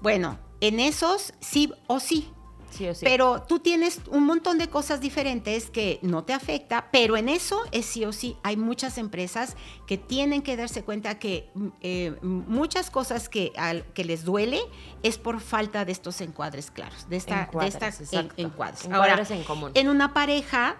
Bueno, 0.00 0.38
en 0.60 0.80
esos 0.80 1.32
sí 1.40 1.72
o 1.86 2.00
sí. 2.00 2.28
Sí 2.70 2.86
o 2.86 2.94
sí. 2.94 3.04
Pero 3.04 3.42
tú 3.48 3.60
tienes 3.60 4.00
un 4.10 4.24
montón 4.24 4.58
de 4.58 4.68
cosas 4.68 5.00
diferentes 5.00 5.70
que 5.70 5.98
no 6.02 6.24
te 6.24 6.32
afecta, 6.34 6.88
pero 6.92 7.16
en 7.16 7.28
eso 7.30 7.60
es 7.72 7.86
sí 7.86 8.04
o 8.04 8.12
sí. 8.12 8.36
Hay 8.42 8.56
muchas 8.58 8.98
empresas 8.98 9.56
que 9.86 9.96
tienen 9.96 10.42
que 10.42 10.54
darse 10.56 10.82
cuenta 10.84 11.18
que 11.18 11.50
mm, 11.54 11.66
eh, 11.80 12.16
muchas 12.22 12.90
cosas 12.90 13.28
que, 13.30 13.52
al- 13.56 13.84
que 13.94 14.04
les 14.04 14.24
duele 14.24 14.60
es 15.02 15.16
por 15.18 15.40
falta 15.40 15.84
de 15.86 15.92
estos 15.92 16.20
encuadres 16.20 16.70
claros, 16.70 17.08
de 17.08 17.16
esta, 17.16 17.42
Encuadres, 17.44 17.78
de 17.78 17.86
esta 18.04 18.20
en- 18.20 18.32
encuadres. 18.36 18.84
Encuadres 18.84 19.30
Ahora, 19.30 19.40
en 19.40 19.44
común. 19.44 19.70
en 19.74 19.88
una 19.88 20.12
pareja, 20.12 20.76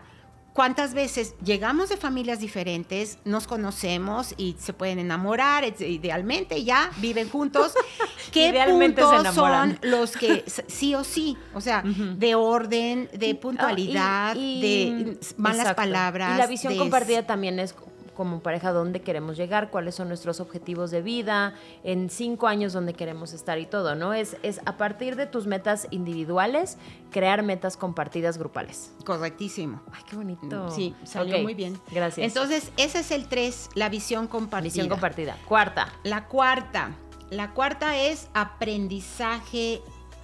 ¿cuántas 0.52 0.92
veces 0.94 1.34
llegamos 1.44 1.88
de 1.88 1.96
familias 1.96 2.40
diferentes, 2.40 3.18
nos 3.24 3.46
conocemos 3.46 4.34
y 4.36 4.56
se 4.58 4.72
pueden 4.72 4.98
enamorar, 4.98 5.64
idealmente 5.80 6.64
ya 6.64 6.90
viven 6.98 7.28
juntos? 7.28 7.72
¿Qué 8.32 8.48
Idealmente 8.48 9.02
puntos 9.02 9.34
son 9.34 9.78
los 9.82 10.12
que 10.16 10.44
sí 10.66 10.94
o 10.94 11.04
sí, 11.04 11.36
o 11.54 11.60
sea, 11.60 11.82
de 11.84 12.34
orden, 12.34 13.08
de 13.12 13.34
puntualidad, 13.34 14.32
Ah, 14.32 14.36
y- 14.36 14.58
y- 14.58 14.60
de 15.04 15.18
malas 15.36 15.60
exacto. 15.60 15.76
palabras. 15.82 16.34
Y 16.34 16.38
la 16.38 16.46
visión 16.46 16.72
de- 16.72 16.78
compartida 16.78 17.26
también 17.26 17.58
es 17.58 17.74
como 18.18 18.40
pareja 18.40 18.72
dónde 18.72 19.00
queremos 19.00 19.36
llegar, 19.36 19.70
cuáles 19.70 19.94
son 19.94 20.08
nuestros 20.08 20.40
objetivos 20.40 20.90
de 20.90 21.02
vida, 21.02 21.54
en 21.84 22.10
cinco 22.10 22.48
años 22.48 22.72
dónde 22.72 22.92
queremos 22.92 23.32
estar 23.32 23.60
y 23.60 23.66
todo, 23.66 23.94
¿no? 23.94 24.12
Es, 24.12 24.36
es 24.42 24.60
a 24.66 24.76
partir 24.76 25.14
de 25.14 25.26
tus 25.26 25.46
metas 25.46 25.86
individuales, 25.92 26.78
crear 27.12 27.44
metas 27.44 27.76
compartidas 27.76 28.36
grupales. 28.36 28.92
Correctísimo. 29.06 29.80
Ay, 29.92 30.02
qué 30.10 30.16
bonito. 30.16 30.68
Sí, 30.72 30.96
salió 31.04 31.38
muy 31.38 31.54
bien. 31.54 31.78
Gracias. 31.92 32.26
Entonces, 32.26 32.72
ese 32.76 32.98
es 32.98 33.10
el 33.12 33.28
3, 33.28 33.70
la 33.76 33.88
visión 33.88 34.26
compartida. 34.26 34.68
visión 34.72 34.88
compartida. 34.88 35.36
Cuarta, 35.46 35.92
La 36.02 36.26
cuarta. 36.26 36.90
La 37.30 37.52
cuarta 37.54 37.96
es 37.96 38.28
aprendizaje 38.34 39.80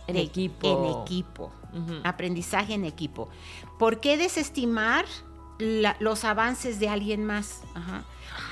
En 0.08 0.14
de- 0.16 0.22
equipo. 0.22 0.66
En 0.68 1.02
equipo. 1.02 1.52
Aprendizaje 2.02 2.74
en 2.74 2.84
equipo. 2.84 3.28
¿Por 3.78 4.00
qué 4.00 4.16
desestimar 4.16 5.04
la- 5.58 5.96
los 6.00 6.24
avances 6.24 6.78
de 6.80 6.88
alguien 6.88 7.24
más? 7.24 7.62
Ajá. 7.74 8.04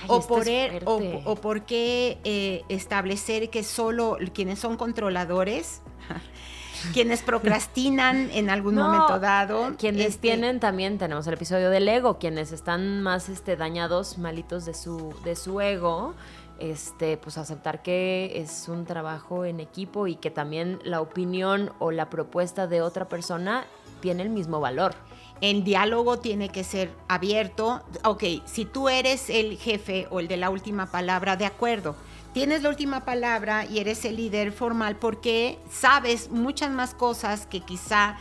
Ay, 0.03 0.07
o, 0.09 0.21
por 0.27 0.47
er- 0.47 0.83
o, 0.85 1.35
por 1.37 1.63
qué 1.63 2.19
eh, 2.25 2.63
establecer 2.69 3.51
que 3.51 3.65
solo 3.65 4.17
quienes 4.33 4.59
son 4.61 4.77
controladores, 4.77 5.83
quienes 6.93 7.23
procrastinan 7.23 8.31
en 8.33 8.51
algún 8.51 8.75
No, 8.77 8.85
momento 8.85 9.19
dado, 9.21 9.75
Quienes 9.79 10.07
este, 10.07 10.21
tienen 10.21 10.61
también, 10.61 10.99
tenemos 10.99 11.27
el 11.27 11.35
episodio 11.35 11.71
del 11.71 11.89
ego, 11.89 12.19
quienes 12.19 12.53
están 12.53 13.03
más 13.03 13.29
este, 13.29 13.57
dañados, 13.57 14.19
malitos 14.19 14.65
de 14.65 14.75
su, 14.75 15.15
de 15.25 15.37
su 15.37 15.61
ego, 15.61 16.15
este, 16.59 17.17
pues 17.17 17.39
aceptar 17.39 17.83
que 17.83 18.33
es 18.37 18.69
un 18.69 18.85
trabajo 18.85 19.45
en 19.45 19.59
equipo 19.61 20.07
y 20.07 20.17
que 20.17 20.31
también 20.31 20.79
la 20.85 21.01
opinión 21.01 21.73
o 21.81 21.91
la 21.91 22.09
propuesta 22.11 22.67
de 22.67 22.83
otra 22.83 23.09
persona 23.09 23.65
tiene 24.01 24.23
el 24.23 24.31
mismo 24.31 24.61
valor. 24.61 24.95
El 25.43 25.65
diálogo 25.65 26.19
tiene 26.21 26.49
que 26.49 26.65
ser 26.65 26.91
abierto. 27.09 27.83
Ok, 28.05 28.25
si 28.47 28.65
tú 28.65 28.89
eres 28.89 29.29
el 29.29 29.59
jefe 29.59 30.07
o 30.11 30.21
el 30.21 30.29
de 30.29 30.39
la 30.39 30.49
última 30.49 30.91
palabra, 30.91 31.37
de 31.37 31.45
acuerdo. 31.45 31.95
Tienes 32.33 32.63
la 32.63 32.71
última 32.71 33.05
palabra 33.05 33.67
y 33.67 33.79
eres 33.81 34.07
el 34.07 34.17
líder 34.17 34.53
formal 34.53 34.97
porque 34.97 35.59
sabes 35.71 36.31
muchas 36.31 36.71
más 36.71 36.95
cosas 36.95 37.45
que 37.47 37.61
quizá 37.61 38.17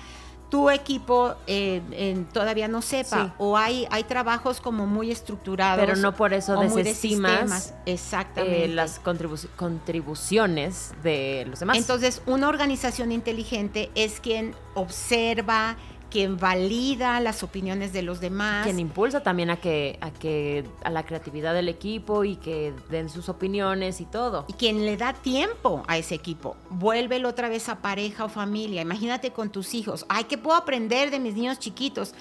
tu 0.49 0.69
equipo 0.69 1.35
eh, 1.47 2.25
todavía 2.33 2.67
no 2.67 2.81
sepa. 2.81 3.23
Sí. 3.27 3.31
O 3.37 3.55
hay, 3.55 3.87
hay 3.89 4.03
trabajos 4.03 4.59
como 4.59 4.85
muy 4.85 5.09
estructurados. 5.11 5.79
Pero 5.85 5.95
no 5.95 6.13
por 6.13 6.33
eso 6.33 6.59
de 6.59 6.67
desestimas, 6.67 7.31
sistemas. 7.31 7.73
Exactamente. 7.85 8.65
Eh, 8.65 8.67
las 8.67 9.01
contribu- 9.01 9.47
contribuciones 9.55 10.91
de 11.03 11.45
los 11.49 11.59
demás. 11.61 11.77
Entonces, 11.77 12.21
una 12.25 12.49
organización 12.49 13.13
inteligente 13.13 13.91
es 13.95 14.19
quien 14.19 14.53
observa, 14.73 15.77
quien 16.11 16.37
valida 16.37 17.19
las 17.21 17.41
opiniones 17.41 17.93
de 17.93 18.01
los 18.03 18.19
demás. 18.19 18.63
quien 18.65 18.77
impulsa 18.79 19.23
también 19.23 19.49
a 19.49 19.55
que, 19.57 19.97
a 20.01 20.11
que 20.11 20.65
a 20.83 20.89
la 20.91 21.03
creatividad 21.05 21.53
del 21.53 21.69
equipo 21.69 22.23
y 22.25 22.35
que 22.35 22.73
den 22.89 23.09
sus 23.09 23.29
opiniones 23.29 24.01
y 24.01 24.05
todo. 24.05 24.45
y 24.47 24.53
quien 24.53 24.85
le 24.85 24.97
da 24.97 25.13
tiempo 25.13 25.83
a 25.87 25.97
ese 25.97 26.13
equipo. 26.13 26.55
Vuélvelo 26.69 27.29
otra 27.29 27.49
vez 27.49 27.69
a 27.69 27.77
pareja 27.81 28.25
o 28.25 28.29
familia. 28.29 28.81
Imagínate 28.81 29.31
con 29.31 29.49
tus 29.49 29.73
hijos. 29.73 30.05
Ay, 30.09 30.25
¿qué 30.25 30.37
puedo 30.37 30.57
aprender 30.57 31.09
de 31.09 31.19
mis 31.19 31.33
niños 31.33 31.57
chiquitos? 31.57 32.13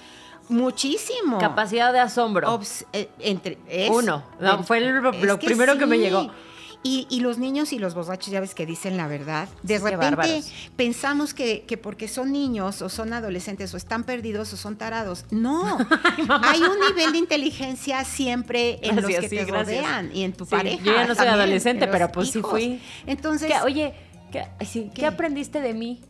Muchísimo. 0.49 1.37
Capacidad 1.37 1.93
de 1.93 1.99
asombro. 1.99 2.47
Obs- 2.57 2.85
eh, 2.93 3.09
entre, 3.19 3.57
es- 3.67 3.89
Uno. 3.89 4.23
No, 4.39 4.63
fue 4.63 4.79
el- 4.79 4.95
lo 4.95 5.37
primero 5.39 5.77
que 5.77 5.85
me 5.85 5.97
llegó. 5.97 6.29
Y, 6.83 7.05
y 7.11 7.19
los 7.19 7.37
niños 7.37 7.73
y 7.73 7.77
los 7.79 7.93
borrachos, 7.93 8.31
ya 8.31 8.39
ves 8.39 8.55
que 8.55 8.65
dicen 8.65 8.97
la 8.97 9.07
verdad. 9.07 9.47
De 9.61 9.77
Sí, 9.77 9.83
repente 9.85 10.43
pensamos 10.75 11.33
que, 11.35 11.63
que 11.67 11.77
porque 11.77 12.07
son 12.07 12.31
niños 12.31 12.81
o 12.81 12.89
son 12.89 13.13
adolescentes 13.13 13.71
o 13.73 13.77
están 13.77 14.03
perdidos 14.03 14.51
o 14.53 14.57
son 14.57 14.77
tarados. 14.77 15.25
No. 15.29 15.77
Hay 16.43 16.59
un 16.61 16.79
nivel 16.79 17.11
de 17.11 17.17
inteligencia 17.19 18.03
siempre 18.03 18.79
en 18.81 18.95
los 18.95 19.05
que 19.05 19.21
sí, 19.29 19.35
te 19.37 19.45
gracias. 19.45 19.77
rodean 19.83 20.09
y 20.15 20.23
en 20.23 20.33
tu 20.33 20.45
Sí, 20.45 20.51
pareja. 20.51 20.83
yo 20.83 20.91
ya 20.93 21.01
no 21.01 21.09
soy 21.09 21.17
también, 21.17 21.33
adolescente, 21.35 21.85
en 21.85 21.91
pero 21.91 22.11
pues 22.11 22.31
sí 22.31 22.41
fui. 22.41 22.81
Entonces, 23.05 23.47
¿Qué- 23.51 23.61
oye, 23.63 23.93
¿qué, 24.31 24.45
ay, 24.59 24.65
sí, 24.65 24.89
¿qué 24.95 25.01
¿Qué? 25.01 25.05
aprendiste 25.05 25.61
de 25.61 25.73
mí? 25.75 26.01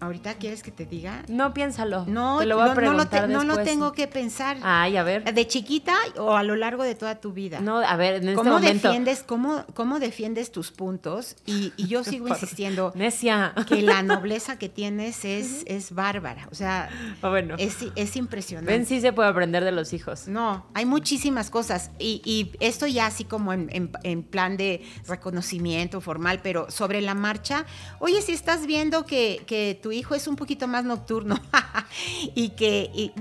¿Ahorita 0.00 0.34
quieres 0.34 0.62
que 0.62 0.70
te 0.70 0.84
diga? 0.86 1.22
No 1.28 1.54
piénsalo. 1.54 2.04
No, 2.06 2.38
te 2.38 2.46
lo 2.46 2.56
voy 2.56 2.64
a 2.64 2.68
no, 2.68 2.74
no 2.74 2.80
lo, 2.80 2.90
preguntar 3.08 3.26
te- 3.26 3.32
no 3.32 3.44
lo 3.44 3.58
tengo 3.62 3.92
que 3.92 4.06
pensar. 4.08 4.58
Ay, 4.62 4.96
a 4.96 5.02
ver. 5.02 5.24
¿De 5.34 5.46
chiquita 5.46 5.94
o 6.18 6.36
a 6.36 6.42
lo 6.42 6.56
largo 6.56 6.82
de 6.82 6.94
toda 6.94 7.20
tu 7.20 7.32
vida? 7.32 7.60
No, 7.60 7.78
a 7.78 7.96
ver, 7.96 8.14
en 8.16 8.22
este 8.28 8.34
¿Cómo 8.34 8.50
momento. 8.52 8.88
defiendes, 8.88 9.22
cómo, 9.22 9.64
cómo 9.74 9.98
defiendes 9.98 10.52
tus 10.52 10.70
puntos? 10.70 11.36
Y, 11.46 11.72
y 11.76 11.86
yo 11.88 12.04
sigo 12.04 12.28
insistiendo 12.28 12.92
Necia. 12.94 13.54
que 13.68 13.82
la 13.82 14.02
nobleza 14.04 14.58
que 14.58 14.68
tienes 14.68 15.24
es, 15.24 15.62
es 15.66 15.92
bárbara. 15.92 16.48
O 16.50 16.54
sea, 16.54 16.88
Ah, 17.22 17.28
bueno. 17.30 17.54
es, 17.58 17.76
es 17.96 18.16
impresionante. 18.16 18.70
Ven, 18.72 18.86
sí 18.86 19.00
se 19.00 19.12
puede 19.12 19.28
aprender 19.28 19.64
de 19.64 19.72
los 19.72 19.92
hijos. 19.92 20.28
No, 20.28 20.66
hay 20.74 20.84
muchísimas 20.86 21.50
cosas. 21.50 21.90
Y, 21.98 22.20
y 22.24 22.52
esto 22.60 22.86
ya 22.86 23.06
así 23.06 23.24
como 23.24 23.52
en, 23.52 23.68
en- 23.72 23.90
en 24.02 24.22
plan 24.22 24.56
de 24.56 24.82
reconocimiento 25.06 26.00
formal, 26.00 26.40
pero 26.42 26.70
sobre 26.70 27.00
la 27.00 27.14
marcha. 27.14 27.64
Oye, 27.98 28.22
si 28.22 28.32
estás 28.32 28.66
viendo 28.66 29.04
que, 29.06 29.42
que 29.46 29.78
tu 29.86 29.92
hijo 29.92 30.16
es 30.16 30.26
un 30.26 30.34
poquito 30.34 30.66
más 30.66 30.84
nocturno 30.84 31.38
y 32.34 32.48
que 32.48 32.90
y, 32.92 33.12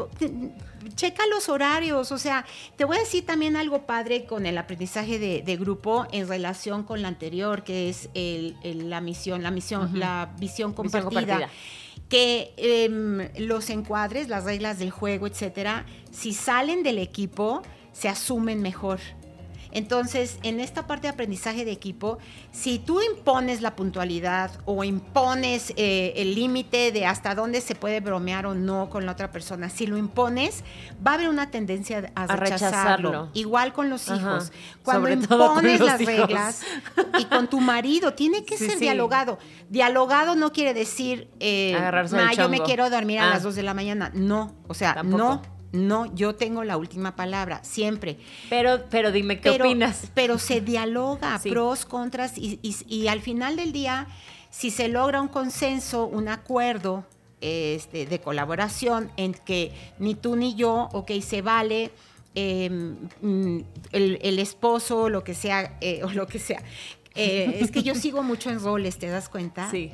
checa 0.95 1.27
los 1.27 1.47
horarios, 1.47 2.11
o 2.11 2.17
sea, 2.17 2.43
te 2.75 2.85
voy 2.85 2.97
a 2.97 3.01
decir 3.01 3.23
también 3.23 3.55
algo 3.55 3.85
padre 3.85 4.25
con 4.25 4.47
el 4.47 4.57
aprendizaje 4.57 5.19
de, 5.19 5.43
de 5.43 5.57
grupo 5.57 6.07
en 6.11 6.27
relación 6.27 6.81
con 6.81 7.03
la 7.03 7.07
anterior, 7.07 7.63
que 7.63 7.87
es 7.89 8.09
el, 8.15 8.57
el, 8.63 8.89
la 8.89 8.99
misión, 8.99 9.43
la 9.43 9.51
misión, 9.51 9.83
uh 9.83 9.89
-huh. 9.89 9.97
la 9.99 10.33
visión 10.39 10.73
compartida. 10.73 11.09
Visión 11.09 11.25
compartida 11.27 11.49
que 12.09 12.53
eh, 12.57 13.31
los 13.37 13.69
encuadres, 13.69 14.27
las 14.27 14.43
reglas 14.43 14.79
del 14.79 14.89
juego, 14.89 15.27
etcétera, 15.27 15.85
si 16.11 16.33
salen 16.33 16.81
del 16.81 16.97
equipo, 16.97 17.61
se 17.93 18.09
asumen 18.09 18.59
mejor. 18.63 18.99
Entonces, 19.75 20.39
en 20.41 20.61
esta 20.61 20.87
parte 20.87 21.03
de 21.07 21.09
aprendizaje 21.13 21.65
de 21.65 21.71
equipo, 21.73 22.17
si 22.53 22.79
tú 22.79 23.01
impones 23.01 23.61
la 23.61 23.75
puntualidad 23.75 24.49
o 24.63 24.85
impones 24.85 25.73
eh, 25.75 26.13
el 26.15 26.33
límite 26.33 26.93
de 26.93 27.05
hasta 27.05 27.35
dónde 27.35 27.59
se 27.59 27.75
puede 27.75 27.99
bromear 27.99 28.45
o 28.45 28.55
no 28.55 28.89
con 28.89 29.05
la 29.05 29.11
otra 29.11 29.31
persona, 29.31 29.69
si 29.69 29.85
lo 29.85 29.97
impones, 29.97 30.63
va 31.05 31.11
a 31.11 31.13
haber 31.15 31.27
una 31.27 31.51
tendencia 31.51 32.09
a, 32.15 32.23
a 32.23 32.35
rechazarlo. 32.37 33.09
rechazarlo. 33.09 33.29
Igual 33.33 33.73
con 33.73 33.89
los 33.89 34.09
Ajá. 34.09 34.15
hijos. 34.17 34.53
Cuando 34.81 35.01
Sobre 35.09 35.13
impones 35.15 35.79
las 35.81 35.99
hijos. 35.99 36.15
reglas 36.15 36.61
y 37.19 37.25
con 37.25 37.49
tu 37.49 37.59
marido, 37.59 38.13
tiene 38.13 38.45
que 38.45 38.57
Sí, 38.57 38.63
ser 38.67 38.75
sí. 38.75 38.79
dialogado. 38.79 39.39
Dialogado 39.69 40.35
no 40.37 40.53
quiere 40.53 40.73
decir, 40.73 41.29
eh, 41.41 41.75
"Ma, 41.77 42.31
yo 42.33 42.47
me 42.47 42.57
chongo". 42.57 42.63
quiero 42.65 42.89
dormir 42.89 43.19
a 43.19 43.27
Ah. 43.27 43.29
las 43.31 43.43
2 43.43 43.55
de 43.55 43.63
la 43.63 43.73
mañana. 43.73 44.09
No, 44.13 44.55
o 44.69 44.73
sea, 44.73 44.93
Tampoco. 44.93 45.17
no. 45.17 45.54
No, 45.75 46.13
yo 46.15 46.35
tengo 46.35 46.63
la 46.63 46.77
última 46.77 47.15
palabra, 47.15 47.63
siempre. 47.63 48.17
Pero, 48.49 48.85
pero 48.89 49.11
dime, 49.11 49.39
¿qué 49.39 49.51
pero, 49.51 49.65
opinas? 49.65 50.07
Pero 50.13 50.39
se 50.39 50.61
dialoga, 50.61 51.37
Sí. 51.43 51.49
pros, 51.49 51.85
contras, 51.85 52.37
y, 52.37 52.59
y- 52.61 52.75
y 52.87 53.07
al 53.07 53.21
final 53.21 53.55
del 53.55 53.71
día, 53.71 54.07
si 54.49 54.71
se 54.71 54.87
logra 54.87 55.21
un 55.21 55.27
consenso, 55.27 56.05
un 56.05 56.27
acuerdo 56.29 57.05
este, 57.41 58.05
de 58.05 58.19
colaboración 58.21 59.11
en 59.17 59.33
que 59.33 59.71
ni 59.99 60.15
tú 60.15 60.35
ni 60.35 60.55
yo, 60.55 60.89
ok, 60.93 61.11
se 61.21 61.41
vale, 61.41 61.91
eh, 62.33 62.69
mm, 63.21 63.59
el, 63.91 64.19
el 64.21 64.39
esposo, 64.39 65.09
lo 65.09 65.23
que 65.23 65.33
sea, 65.33 65.77
eh, 65.81 66.01
o 66.03 66.09
lo 66.09 66.25
que 66.27 66.39
sea. 66.39 66.61
Eh, 67.13 67.59
es 67.61 67.71
que 67.71 67.81
yo 67.83 67.95
sigo 67.95 68.23
mucho 68.23 68.49
en 68.49 68.59
roles, 68.59 68.97
¿te 68.99 69.07
das 69.07 69.29
cuenta? 69.29 69.69
Sí. 69.71 69.91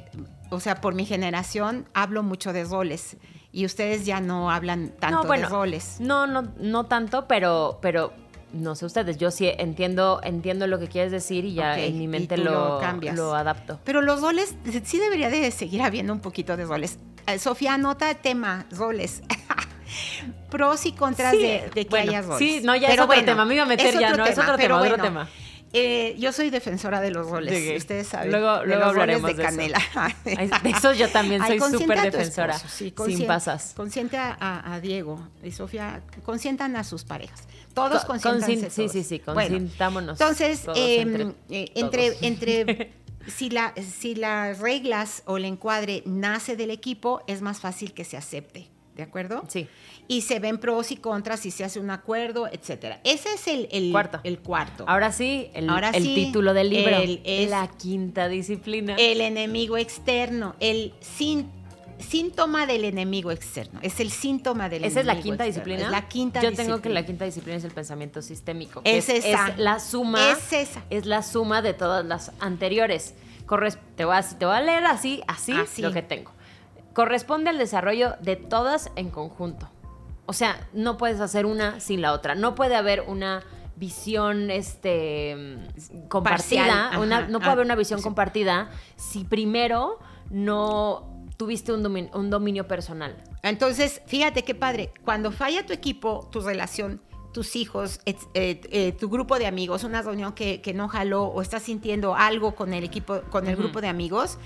O 0.50 0.59
sea, 0.59 0.81
por 0.81 0.95
mi 0.95 1.05
generación 1.05 1.88
hablo 1.93 2.23
mucho 2.23 2.51
de 2.51 2.63
roles 2.63 3.15
y 3.51 3.65
ustedes 3.65 4.05
ya 4.05 4.20
no 4.22 4.50
hablan 4.51 4.91
tanto 5.00 5.17
no, 5.22 5.24
bueno, 5.25 5.48
de 5.48 5.53
roles. 5.53 5.98
No, 6.00 6.27
no, 6.27 6.43
no 6.58 6.86
tanto, 6.86 7.27
pero, 7.27 7.79
pero 7.81 8.13
no 8.53 8.75
sé 8.75 8.86
ustedes. 8.86 9.17
Yo 9.17 9.31
sí 9.31 9.48
entiendo, 9.58 10.20
entiendo 10.24 10.67
lo 10.67 10.79
que 10.79 10.88
quieres 10.88 11.12
decir 11.12 11.46
y 11.46 11.53
ya 11.55 11.77
en 11.79 11.98
mi 11.98 12.08
mente 12.08 12.38
lo, 12.38 12.75
lo 12.75 12.79
cambias. 12.79 13.15
lo 13.15 13.34
adapto. 13.36 13.79
Pero 13.84 14.01
los 14.01 14.22
roles, 14.22 14.55
sí 14.84 15.00
debería 15.00 15.29
de 15.29 15.51
seguir 15.51 15.81
habiendo 15.81 16.13
un 16.13 16.20
poquito 16.20 16.55
de 16.58 16.65
roles. 16.65 16.98
Eh, 17.27 17.39
Sofía, 17.39 17.74
anota 17.75 18.13
tema, 18.15 18.65
roles. 18.72 19.22
Pros 20.50 20.86
y 20.86 20.93
contras 20.93 21.31
Sí, 21.31 21.41
de, 21.41 21.70
de 21.74 21.84
que 21.86 21.89
bueno, 21.89 22.12
haya 22.12 22.22
roles. 22.22 22.38
sí, 22.39 22.62
no, 22.63 22.75
ya 22.75 22.89
es 22.89 23.00
otro 23.00 23.24
tema, 23.24 23.46
me 23.46 23.55
iba 23.55 23.63
a 23.63 23.67
meter 23.67 23.98
ya, 24.00 24.15
no, 24.15 24.25
es 24.25 24.38
otro 24.38 24.55
pero 24.58 24.79
tema, 24.81 24.93
otro 24.93 25.03
tema. 25.03 25.29
Eh, 25.73 26.15
yo 26.19 26.31
soy 26.33 26.49
defensora 26.49 26.99
de 27.01 27.11
los 27.11 27.29
roles, 27.29 27.53
¿De 27.53 27.77
ustedes 27.77 28.07
saben. 28.07 28.31
Luego- 28.31 28.59
de 28.59 28.65
luego 28.67 28.81
roles 28.81 28.89
hablaremos 29.17 29.31
de 29.31 29.37
de 29.37 29.43
eso. 29.43 29.51
canela. 29.51 29.79
Ay, 29.95 30.49
de 30.63 30.69
esos 30.69 30.97
yo 30.97 31.09
también 31.09 31.41
soy 31.45 31.59
súper 31.59 32.01
defensora, 32.01 32.55
esposo, 32.55 32.75
sí, 32.75 32.93
sin 33.17 33.27
pasas. 33.27 33.73
Consiente 33.75 34.17
a, 34.17 34.79
Diego 34.81 35.27
y 35.43 35.51
Sofía, 35.51 36.01
consientan 36.23 36.75
a 36.75 36.83
sus 36.83 37.03
parejas. 37.03 37.41
Todos 37.73 38.01
Co- 38.05 38.07
consientan. 38.19 38.69
sí, 38.71 38.89
sí, 38.89 39.03
sí, 39.03 39.21
Bueno, 39.25 39.57
consintámonos. 39.57 40.19
entonces, 40.19 40.61
todos 40.63 40.77
eh, 40.77 41.01
entre 41.01 41.23
eh, 41.49 41.71
entre, 41.75 42.09
todos. 42.11 42.23
entre 42.23 42.93
si, 43.27 43.49
la, 43.49 43.73
si 43.75 44.15
las 44.15 44.59
reglas 44.59 45.23
o 45.25 45.37
el 45.37 45.45
encuadre 45.45 46.03
nace 46.05 46.55
del 46.57 46.71
equipo, 46.71 47.21
es 47.27 47.41
más 47.41 47.59
fácil 47.59 47.93
que 47.93 48.03
se 48.03 48.17
acepte, 48.17 48.67
¿de 49.01 49.08
acuerdo? 49.08 49.43
Sí. 49.48 49.67
Y 50.08 50.22
se 50.22 50.39
ven 50.39 50.60
pros 50.60 50.91
y 50.91 50.98
contras, 50.98 51.46
y 51.46 51.51
se 51.51 51.63
hace 51.63 51.79
un 51.79 51.89
acuerdo, 51.89 52.48
etcétera. 52.51 53.00
Ese 53.03 53.34
es 53.34 53.48
el, 53.48 53.67
el 53.72 53.91
Cuarto. 53.91 54.20
El 54.24 54.39
cuarto. 54.39 54.86
Ahora 54.88 55.12
sí, 55.12 55.50
el, 55.55 55.70
Ahora 55.70 55.89
el 55.89 56.03
sí, 56.03 56.13
título 56.15 56.53
del 56.53 56.70
libro. 56.70 56.98
el- 56.98 57.22
es- 57.24 57.50
la 57.50 57.67
quinta 57.67 58.27
disciplina. 58.27 58.96
el 59.00 59.22
enemigo 59.22 59.77
externo, 59.77 60.55
el 60.60 60.93
sin- 61.01 61.50
síntoma 62.00 62.65
del 62.65 62.84
enemigo 62.86 63.31
externo. 63.31 63.79
Es 63.84 64.00
el 64.00 64.12
síntoma 64.12 64.70
del 64.70 64.84
¿Esa 64.84 65.00
es 65.00 65.05
la 65.05 65.13
enemigo 65.13 65.31
quinta 65.31 65.46
externo. 65.46 65.65
disciplina? 65.75 65.86
Es 65.86 65.91
la 66.03 66.08
quinta 66.10 66.41
Yo 66.41 66.50
disciplina. 66.50 66.75
tengo 66.75 66.81
que 66.84 66.89
la 66.89 67.05
quinta 67.05 67.25
disciplina 67.25 67.58
es 67.58 67.63
el 67.63 67.72
pensamiento 67.72 68.22
sistémico. 68.22 68.81
Es 68.84 69.08
esa. 69.10 69.50
Es 69.50 69.58
la 69.58 69.79
suma. 69.79 70.31
Es 70.31 70.51
esa. 70.53 70.84
es 70.89 71.05
la 71.05 71.24
suma 71.24 71.62
de 71.62 71.74
todas 71.74 72.05
las 72.05 72.31
anteriores. 72.39 73.13
Corres- 73.46 73.77
te, 73.96 74.05
voy 74.05 74.15
a, 74.15 74.22
te 74.24 74.46
voy 74.46 74.55
a 74.55 74.62
leer 74.62 74.86
así, 74.86 75.22
así, 75.27 75.51
Así. 75.53 75.81
lo 75.81 75.91
que 75.91 76.01
tengo. 76.01 76.31
Corresponde 76.93 77.50
al 77.50 77.57
desarrollo 77.57 78.15
de 78.21 78.36
todas 78.36 78.91
en 78.95 79.10
conjunto. 79.10 79.69
O 80.25 80.33
sea, 80.33 80.67
no 80.74 80.98
puedes 80.98 81.19
hacer 81.19 81.45
una 81.45 81.79
sin 81.79 82.01
la 82.01 82.13
otra. 82.13 82.36
No 82.36 82.55
puede 82.55 82.75
haber 82.75 83.01
una 83.07 83.43
visión 83.75 84.51
este, 84.51 85.57
compartida. 86.10 86.65
Parcial, 86.91 87.00
una- 87.01 87.17
ajá. 87.19 87.27
no 87.27 87.39
puede 87.39 87.50
Ah, 87.50 87.53
haber 87.53 87.65
una 87.65 87.75
visión 87.75 88.00
sí. 88.00 88.03
compartida 88.03 88.69
si 88.95 89.24
primero 89.24 90.00
no 90.29 91.25
tuviste 91.38 91.74
un 91.74 91.83
domin- 91.83 92.13
un 92.13 92.29
dominio 92.29 92.67
personal. 92.67 93.15
Entonces, 93.41 94.01
fíjate 94.05 94.43
qué 94.43 94.53
padre. 94.53 94.93
Cuando 95.03 95.31
falla 95.31 95.65
tu 95.65 95.74
equipo, 95.74 96.29
tu 96.31 96.41
relación, 96.41 97.01
tus 97.33 97.55
hijos, 97.55 98.00
eh, 98.05 98.15
eh, 98.36 98.91
tu 99.00 99.10
grupo 99.10 99.39
de 99.39 99.48
amigos, 99.48 99.83
una 99.83 100.01
reunión 100.01 100.34
que, 100.34 100.62
que 100.62 100.73
no 100.73 100.88
jaló 100.88 101.23
o 101.25 101.41
estás 101.41 101.63
sintiendo 101.63 102.13
algo 102.15 102.54
con 102.56 102.73
el 102.73 102.84
equipo, 102.84 103.21
con 103.32 103.47
el 103.47 103.56
grupo 103.56 103.82
de 103.82 103.88
amigos, 103.88 104.38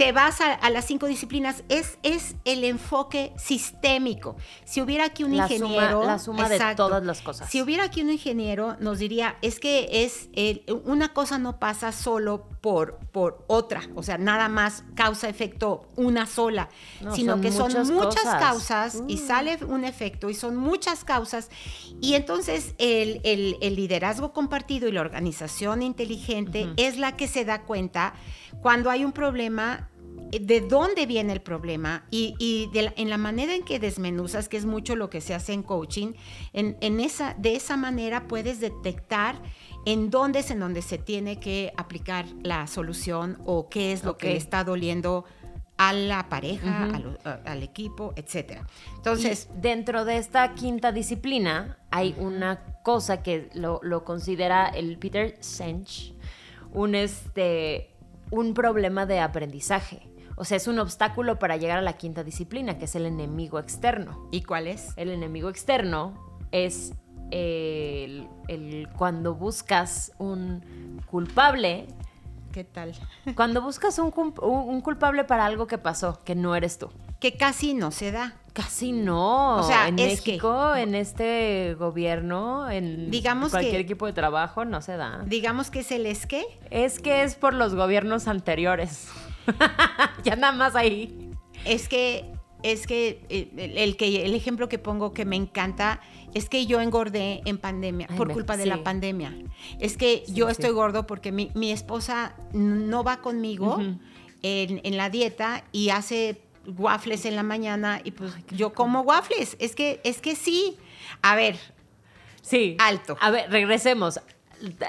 te 0.00 0.12
vas 0.12 0.40
a, 0.40 0.54
a 0.54 0.70
las 0.70 0.86
cinco 0.86 1.06
disciplinas. 1.06 1.62
Es, 1.68 1.98
es 2.02 2.34
el 2.46 2.64
enfoque 2.64 3.34
sistémico. 3.36 4.34
Si 4.64 4.80
hubiera 4.80 5.04
aquí 5.04 5.24
un 5.24 5.36
La 5.36 5.46
suma- 5.46 5.54
ingeniero. 5.66 6.04
la 6.06 6.18
suma 6.18 6.48
de 6.48 6.58
todas 6.74 7.04
las 7.04 7.20
cosas. 7.20 7.50
Si 7.50 7.60
hubiera 7.60 7.84
aquí 7.84 8.00
un 8.00 8.08
ingeniero, 8.10 8.78
nos 8.80 8.98
diría, 8.98 9.36
es 9.42 9.60
que 9.60 10.04
es 10.04 10.30
el- 10.32 10.64
una 10.86 11.12
cosa 11.12 11.38
no 11.38 11.58
pasa 11.58 11.92
solo 11.92 12.46
por, 12.62 12.96
por 13.12 13.44
otra, 13.46 13.82
o 13.94 14.02
sea, 14.02 14.16
nada 14.16 14.48
más 14.48 14.84
causa-efecto 14.94 15.86
una 15.96 16.24
sola, 16.26 16.70
No, 17.02 17.14
sino 17.14 17.32
son 17.34 17.40
que 17.42 17.52
son 17.52 17.72
muchas 17.94 18.24
causas 18.24 19.02
y 19.06 19.16
Mm. 19.16 19.26
sale 19.26 19.58
un 19.66 19.84
efecto 19.84 20.30
y 20.30 20.34
son 20.34 20.56
muchas 20.56 21.04
causas. 21.04 21.50
Y 22.00 22.14
entonces 22.14 22.74
el, 22.78 23.20
el- 23.24 23.58
el 23.60 23.76
liderazgo 23.76 24.32
compartido 24.32 24.88
y 24.88 24.92
la 24.92 25.02
organización 25.02 25.82
inteligente 25.82 26.70
es 26.78 26.96
la 26.96 27.16
que 27.18 27.28
se 27.28 27.44
da 27.44 27.62
cuenta 27.64 28.14
cuando 28.62 28.90
hay 28.90 29.04
un 29.04 29.12
problema 29.12 29.88
eh, 30.32 30.38
de 30.40 30.60
dónde 30.60 31.06
viene 31.06 31.32
el 31.32 31.40
problema 31.40 32.04
y, 32.10 32.34
y 32.38 32.68
de 32.72 32.82
la- 32.82 32.94
en 32.96 33.10
la 33.10 33.18
manera 33.18 33.54
en 33.54 33.64
que 33.64 33.78
desmenuzas, 33.80 34.48
que 34.48 34.56
es 34.56 34.64
mucho 34.64 34.94
lo 34.96 35.10
que 35.10 35.20
se 35.20 35.34
hace 35.34 35.52
en 35.52 35.62
coaching, 35.62 36.12
en, 36.52 36.76
en 36.80 37.00
esa, 37.00 37.34
de 37.34 37.56
esa 37.56 37.76
manera 37.76 38.28
puedes 38.28 38.60
detectar 38.60 39.40
en 39.86 40.10
dónde 40.10 40.40
es 40.40 40.50
en 40.50 40.60
donde 40.60 40.82
se 40.82 40.98
tiene 40.98 41.40
que 41.40 41.72
aplicar 41.76 42.26
la 42.42 42.66
solución 42.66 43.38
o 43.44 43.68
qué 43.68 43.92
es 43.92 44.04
lo 44.04 44.16
que 44.18 44.36
está 44.36 44.62
doliendo 44.62 45.24
a 45.78 45.94
la 45.94 46.28
pareja, 46.28 46.90
a- 47.24 47.40
al 47.46 47.62
equipo, 47.62 48.12
etcétera. 48.14 48.66
Entonces, 48.96 49.48
Y 49.56 49.60
dentro 49.62 50.04
de 50.04 50.18
esta 50.18 50.54
quinta 50.54 50.92
disciplina 50.92 51.78
hay 51.90 52.14
una 52.18 52.62
cosa 52.84 53.22
que 53.22 53.48
lo, 53.54 53.80
lo 53.82 54.04
considera 54.04 54.66
el 54.68 54.98
Peter 54.98 55.36
Senge 55.40 56.12
un, 56.72 56.94
este, 56.94 57.90
un 58.30 58.54
problema 58.54 59.06
de 59.06 59.20
aprendizaje. 59.20 60.08
O 60.36 60.44
sea, 60.44 60.56
es 60.56 60.66
un 60.68 60.78
obstáculo 60.78 61.38
para 61.38 61.56
llegar 61.56 61.78
a 61.78 61.82
la 61.82 61.94
quinta 61.94 62.24
disciplina, 62.24 62.78
que 62.78 62.86
es 62.86 62.94
el 62.94 63.04
enemigo 63.06 63.58
externo. 63.58 64.28
¿y 64.30 64.42
cuál 64.42 64.66
es? 64.68 64.88
El 64.96 65.10
enemigo 65.10 65.48
externo 65.50 66.14
es 66.50 66.92
el, 67.30 68.26
el 68.48 68.88
cuando 68.96 69.34
buscas 69.34 70.12
un 70.18 71.00
culpable, 71.10 71.86
¿Qué 72.52 72.64
tal? 72.64 72.94
cuando 73.36 73.62
buscas 73.62 73.98
un- 73.98 74.12
un 74.42 74.80
culpable 74.80 75.24
para 75.24 75.44
algo 75.44 75.66
que 75.66 75.78
pasó, 75.78 76.18
que 76.24 76.34
no 76.34 76.56
eres 76.56 76.78
tú. 76.78 76.88
Que 77.20 77.36
casi 77.36 77.74
no 77.74 77.90
se 77.90 78.10
da. 78.10 78.39
Casi 78.52 78.92
no. 78.92 79.56
O 79.58 79.62
sea, 79.62 79.88
en 79.88 79.98
es 79.98 80.20
que- 80.20 80.32
México, 80.32 80.74
en 80.74 80.94
este 80.94 81.76
gobierno, 81.78 82.68
en 82.70 83.10
Digamos 83.10 83.50
cualquier 83.52 83.74
que- 83.76 83.80
equipo 83.80 84.06
de 84.06 84.12
trabajo, 84.12 84.64
no 84.64 84.80
se 84.82 84.96
da. 84.96 85.22
Digamos 85.26 85.70
que 85.70 85.80
es 85.80 85.90
el 85.92 86.04
es 86.06 86.26
que. 86.26 86.44
Es 86.70 86.98
que 86.98 87.22
es 87.22 87.36
por 87.36 87.54
los 87.54 87.74
gobiernos 87.74 88.26
anteriores. 88.28 89.08
ya 90.24 90.36
nada 90.36 90.52
más 90.52 90.74
ahí. 90.76 91.30
Es 91.64 91.88
que, 91.88 92.32
es 92.62 92.86
que 92.86 93.24
eh, 93.28 93.50
el, 93.56 93.78
el 93.78 93.96
que 93.96 94.24
el 94.24 94.34
ejemplo 94.34 94.68
que 94.68 94.78
pongo 94.78 95.12
que 95.12 95.24
me 95.24 95.36
encanta 95.36 96.00
es 96.34 96.48
que 96.48 96.66
yo 96.66 96.80
engordé 96.80 97.42
en 97.44 97.58
pandemia, 97.58 98.06
Ay, 98.10 98.16
por 98.16 98.28
me- 98.28 98.34
culpa 98.34 98.56
de 98.56 98.66
la 98.66 98.82
pandemia. 98.82 99.34
Es 99.78 99.96
que 99.96 100.24
yo 100.28 100.46
sí. 100.46 100.52
estoy 100.52 100.70
gordo 100.70 101.06
porque 101.06 101.32
mi, 101.32 101.50
mi 101.54 101.70
esposa 101.72 102.34
no 102.52 103.04
va 103.04 103.18
conmigo 103.18 103.78
en, 104.42 104.80
en 104.82 104.96
la 104.96 105.10
dieta 105.10 105.64
y 105.72 105.90
hace 105.90 106.40
waffles 106.66 107.24
en 107.24 107.36
la 107.36 107.42
mañana 107.42 108.00
y 108.04 108.10
pues 108.12 108.32
yo 108.50 108.72
como 108.72 109.00
waffles. 109.00 109.56
Es 109.58 109.74
que, 109.74 110.00
es 110.04 110.20
que 110.20 110.36
sí. 110.36 110.76
A 111.22 111.34
ver, 111.34 111.58
Sí. 112.42 112.76
Alto. 112.78 113.16
A 113.20 113.30
ver, 113.30 113.50
regresemos. 113.50 114.20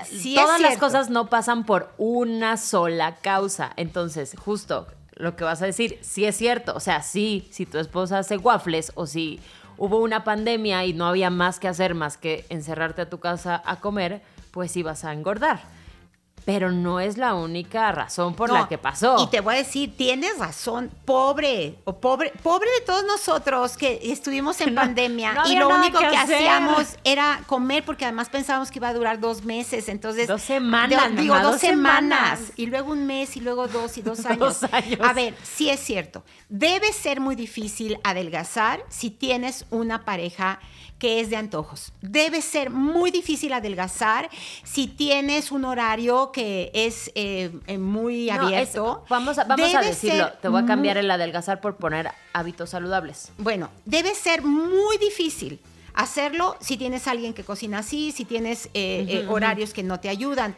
Sí 0.06 0.36
Todas 0.36 0.60
las 0.60 0.78
cosas 0.78 1.10
no 1.10 1.30
pasan 1.30 1.66
por 1.66 1.94
una 1.98 2.58
sola 2.58 3.16
causa. 3.22 3.72
Entonces, 3.78 4.36
justo 4.38 4.88
lo 5.16 5.36
que 5.36 5.44
vas 5.44 5.62
a 5.62 5.66
decir. 5.66 6.00
Sí 6.02 6.26
es 6.26 6.36
cierto. 6.36 6.76
O 6.76 6.80
sea, 6.80 7.02
sí, 7.02 7.48
si 7.52 7.66
tu 7.66 7.78
esposa 7.78 8.20
hace 8.20 8.38
waffles 8.38 8.92
o 8.96 9.06
si 9.06 9.40
hubo 9.78 10.00
una 10.00 10.24
pandemia 10.24 10.86
y 10.86 10.94
no 10.94 11.08
había 11.08 11.30
más 11.30 11.60
que 11.60 11.68
hacer 11.68 11.96
más 11.96 12.18
que 12.18 12.46
encerrarte 12.50 13.04
a 13.04 13.10
tu 13.10 13.20
casa 13.20 13.62
a 13.66 13.80
comer, 13.80 14.22
pues 14.52 14.82
vas 14.84 15.06
a 15.06 15.14
engordar. 15.14 15.62
Pero 16.46 16.72
no 16.72 17.00
es 17.00 17.18
la 17.18 17.36
única 17.36 17.92
razón 17.92 18.34
por 18.34 18.52
la 18.52 18.68
que 18.68 18.78
pasó. 18.78 19.16
Y 19.24 19.28
te 19.30 19.42
voy 19.42 19.56
a 19.56 19.58
decir, 19.60 19.96
tienes 19.96 20.40
razón, 20.40 20.90
pobre, 21.06 21.76
o 21.84 22.00
pobre, 22.00 22.34
pobre 22.42 22.68
de 22.80 22.86
todos 22.86 23.04
nosotros 23.06 23.78
que 23.78 24.00
estuvimos 24.04 24.60
en 24.62 24.74
No, 24.76 24.82
pandemia 24.82 25.34
no 25.34 25.48
y 25.52 25.56
lo 25.56 25.70
único 25.70 26.00
que 26.00 26.18
hacíamos 26.18 26.96
era 27.04 27.42
comer 27.46 27.84
porque 27.86 28.06
además 28.06 28.30
pensábamos 28.30 28.72
que 28.72 28.80
iba 28.80 28.88
a 28.90 28.94
durar 28.94 29.20
dos 29.20 29.44
meses, 29.44 29.88
entonces 29.90 30.28
Dos 30.28 30.42
semanas, 30.42 31.16
digo 31.16 31.36
dos, 31.36 31.44
dos 31.54 31.62
semanas. 31.62 32.40
semanas. 32.40 32.54
y 32.56 32.66
luego 32.68 32.92
un 32.92 33.06
mes 33.06 33.36
y 33.38 33.42
luego 33.42 33.68
dos 33.68 33.98
y 33.98 34.02
dos 34.02 34.26
años. 34.26 34.40
Dos 34.62 34.64
años. 34.74 35.00
A 35.02 35.14
ver, 35.14 35.36
sí 35.44 35.70
es 35.70 35.80
cierto, 35.80 36.24
debe 36.50 36.92
ser 36.94 37.20
muy 37.20 37.36
difícil 37.36 38.00
adelgazar 38.04 38.84
si 38.90 39.10
tienes 39.12 39.66
una 39.70 40.06
pareja 40.06 40.60
que 41.02 41.20
es 41.20 41.32
de 41.32 41.36
antojos. 41.36 41.94
Debe 42.04 42.44
ser 42.44 42.70
muy 42.70 43.10
difícil 43.10 43.54
adelgazar 43.54 44.30
si 44.64 44.86
tienes 44.86 45.52
un 45.52 45.66
horario 45.66 46.32
que 46.32 46.70
es 46.76 47.12
eh, 47.16 47.50
muy 47.80 48.28
No, 48.28 48.34
es- 48.34 48.40
abierto. 48.70 49.04
vamos 49.10 49.40
a, 49.40 49.46
vamos 49.46 49.74
a 49.74 49.82
decirlo. 49.82 50.32
Te 50.40 50.48
voy 50.48 50.62
a 50.62 50.66
cambiar 50.68 50.98
muy- 50.98 51.06
el 51.06 51.10
adelgazar 51.10 51.60
por 51.60 51.78
poner 51.78 52.12
hábitos 52.34 52.70
saludables. 52.70 53.32
Bueno, 53.40 53.72
debe 53.86 54.14
ser 54.14 54.44
muy 54.44 55.00
difícil 55.00 55.60
hacerlo 55.96 56.56
si 56.62 56.78
tienes 56.78 57.08
alguien 57.08 57.34
que 57.34 57.44
cocina 57.44 57.80
así, 57.80 58.12
si 58.12 58.24
tienes 58.24 58.68
eh, 58.76 59.06
eh, 59.10 59.26
horarios 59.28 59.74
que 59.74 59.82
no 59.82 60.00
te 60.00 60.08
ayudan. 60.08 60.56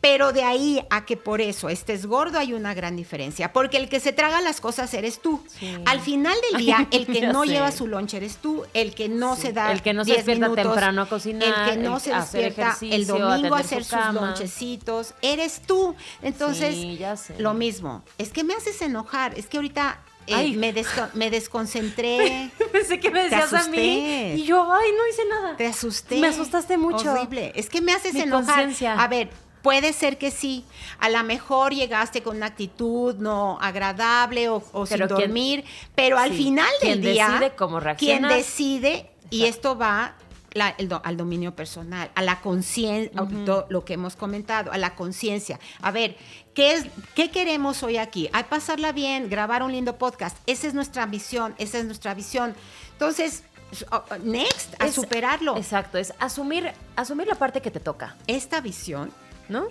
Pero 0.00 0.32
de 0.32 0.42
ahí 0.44 0.84
a 0.90 1.06
que 1.06 1.16
por 1.16 1.40
eso 1.40 1.70
estés 1.70 2.04
gordo 2.04 2.38
hay 2.38 2.52
una 2.52 2.74
gran 2.74 2.94
diferencia, 2.94 3.52
porque 3.54 3.78
el 3.78 3.88
que 3.88 4.00
se 4.00 4.12
traga 4.12 4.42
las 4.42 4.60
cosas 4.60 4.92
eres 4.92 5.20
tú. 5.22 5.42
Sí. 5.58 5.74
Al 5.86 6.00
final 6.00 6.36
del 6.52 6.60
día, 6.64 6.86
el 6.90 7.06
que 7.06 7.26
no 7.28 7.44
sé. 7.44 7.48
lleva 7.50 7.72
su 7.72 7.86
lonche 7.86 8.18
eres 8.18 8.36
tú, 8.36 8.64
el 8.74 8.94
que 8.94 9.08
no 9.08 9.34
Sí. 9.36 9.42
se 9.42 9.52
da 9.54 9.72
El 9.72 9.80
que 9.80 9.94
no 9.94 10.04
se 10.04 10.12
10 10.12 10.16
despierta 10.26 10.48
minutos, 10.48 10.64
temprano 10.74 11.02
a 11.02 11.08
cocinar, 11.08 11.48
el 11.48 11.70
que 11.74 11.76
no 11.88 11.94
el 11.96 12.00
se 12.02 12.12
despierta 12.14 12.76
el 12.82 13.06
domingo 13.06 13.54
a 13.54 13.60
hacer 13.60 13.82
su 13.84 13.96
sus 13.96 14.14
lonchecitos, 14.14 15.14
eres 15.22 15.62
tú. 15.66 15.94
Entonces, 16.22 16.74
Sí, 16.74 16.96
ya 16.98 17.16
sé. 17.16 17.36
lo 17.38 17.54
mismo. 17.54 18.02
Es 18.18 18.28
que 18.30 18.44
me 18.44 18.54
haces 18.54 18.82
enojar, 18.82 19.38
es 19.38 19.46
que 19.46 19.56
ahorita 19.56 20.00
eh, 20.26 20.34
Ay. 20.34 20.56
me, 20.56 20.74
desco- 20.74 21.10
me 21.14 21.30
desconcentré. 21.30 22.50
Pensé 22.72 22.98
que 23.00 23.10
me 23.10 23.24
decías 23.24 23.52
a 23.52 23.68
mí. 23.68 24.32
Y 24.36 24.44
yo, 24.44 24.70
ay, 24.72 24.88
no 24.96 25.06
hice 25.08 25.22
nada. 25.28 25.56
Te 25.56 25.66
asusté. 25.66 26.18
Me 26.18 26.28
asustaste 26.28 26.76
mucho. 26.78 27.12
Horrible. 27.12 27.52
Es 27.54 27.68
que 27.68 27.80
me 27.82 27.92
haces 27.92 28.14
Mi 28.14 28.20
enojar. 28.20 28.68
A 28.98 29.08
ver, 29.08 29.28
puede 29.64 29.92
ser 29.92 30.16
que 30.18 30.30
sí. 30.30 30.64
A 31.00 31.08
lo 31.08 31.24
mejor 31.24 31.72
llegaste 31.74 32.22
con 32.22 32.36
una 32.36 32.46
actitud 32.46 33.16
no 33.16 33.58
agradable 33.60 34.48
o, 34.48 34.62
o 34.72 34.86
sin 34.86 34.98
quien- 34.98 35.08
dormir, 35.08 35.64
pero 35.96 36.18
al 36.18 36.30
Sí, 36.30 36.36
final 36.36 36.68
del 36.80 37.00
quien 37.00 37.14
día. 37.14 37.28
decide 37.30 37.56
cómo 37.56 37.78
Quien 37.78 37.84
reaccionas. 37.84 38.36
decide, 38.36 39.10
y 39.30 39.46
esto 39.46 39.76
va 39.76 40.14
la- 40.52 40.68
el 40.78 40.88
do- 40.88 41.02
al 41.04 41.16
dominio 41.16 41.56
personal, 41.56 42.12
a 42.14 42.22
la 42.22 42.40
conciencia, 42.40 43.20
lo 43.68 43.84
que 43.84 43.94
hemos 43.94 44.14
comentado, 44.14 44.70
a 44.70 44.78
la 44.78 44.94
conciencia. 44.94 45.58
A 45.82 45.90
ver, 45.90 46.16
¿qué, 46.54 46.74
es, 46.74 46.86
¿qué 47.16 47.32
queremos 47.32 47.82
hoy 47.82 47.96
aquí? 47.96 48.28
Hay 48.32 48.44
pasarla 48.44 48.92
bien, 48.92 49.28
grabar 49.28 49.64
un 49.64 49.72
lindo 49.72 49.96
podcast. 49.96 50.36
Esa 50.46 50.68
es 50.68 50.74
nuestra 50.74 51.06
visión, 51.06 51.56
esa 51.58 51.78
es 51.78 51.86
nuestra 51.86 52.14
visión. 52.14 52.54
Entonces, 52.92 53.42
next, 54.22 54.74
a 54.80 54.86
Es- 54.86 54.94
superarlo. 54.94 55.56
Exacto, 55.56 55.98
es 55.98 56.14
asumir, 56.20 56.70
asumir 56.94 57.26
la 57.26 57.34
parte 57.34 57.60
que 57.60 57.72
te 57.72 57.80
toca, 57.80 58.16
Esta 58.28 58.60
visión, 58.60 59.10
¿no? 59.48 59.68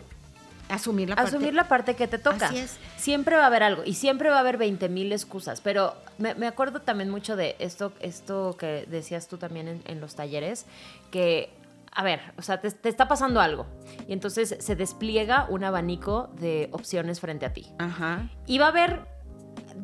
asumir 0.70 1.10
la 1.10 1.16
parte. 1.16 1.30
Asumir 1.30 1.54
la 1.54 1.68
parte 1.68 1.96
que 1.96 2.08
te 2.08 2.18
toca. 2.18 2.48
Así 2.48 2.58
es. 2.58 2.78
Siempre 2.98 3.36
va 3.36 3.44
a 3.44 3.48
haber 3.48 3.64
algo 3.64 3.84
y 3.86 3.94
siempre 3.94 4.30
va 4.30 4.38
a 4.38 4.40
haber 4.40 4.58
20 4.58 4.90
mil 4.90 5.12
excusas, 5.12 5.62
pero 5.62 5.96
me, 6.18 6.36
me 6.36 6.48
acuerdo 6.48 6.82
también 6.82 7.10
mucho 7.10 7.36
de 7.36 7.56
esto, 7.60 7.94
esto 8.00 8.56
que 8.58 8.86
decías 8.90 9.28
tú 9.28 9.38
también 9.38 9.68
en, 9.68 9.82
en 9.86 10.02
los 10.02 10.16
talleres, 10.16 10.66
que, 11.12 11.52
a 11.92 12.04
ver, 12.04 12.22
o 12.38 12.42
sea, 12.42 12.62
te, 12.62 12.72
te 12.72 12.90
está 12.90 13.08
pasando 13.08 13.40
algo 13.40 13.66
y 14.08 14.14
entonces 14.14 14.56
se 14.60 14.76
despliega 14.76 15.48
un 15.50 15.64
abanico 15.64 16.30
de 16.40 16.70
opciones 16.72 17.20
frente 17.20 17.46
a 17.46 17.54
ti. 17.54 17.72
Ajá. 17.80 18.30
Y 18.46 18.58
va 18.58 18.68
a 18.68 18.70
haber, 18.70 19.06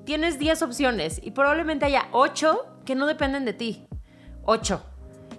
tienes 0.06 0.40
10 0.40 0.62
opciones 0.64 1.20
y 1.24 1.32
probablemente 1.32 1.86
haya 1.86 2.08
8 2.12 2.66
que 2.86 2.96
no 2.96 3.06
dependen 3.06 3.46
de 3.46 3.54
ti. 3.54 3.88
8. 4.46 4.84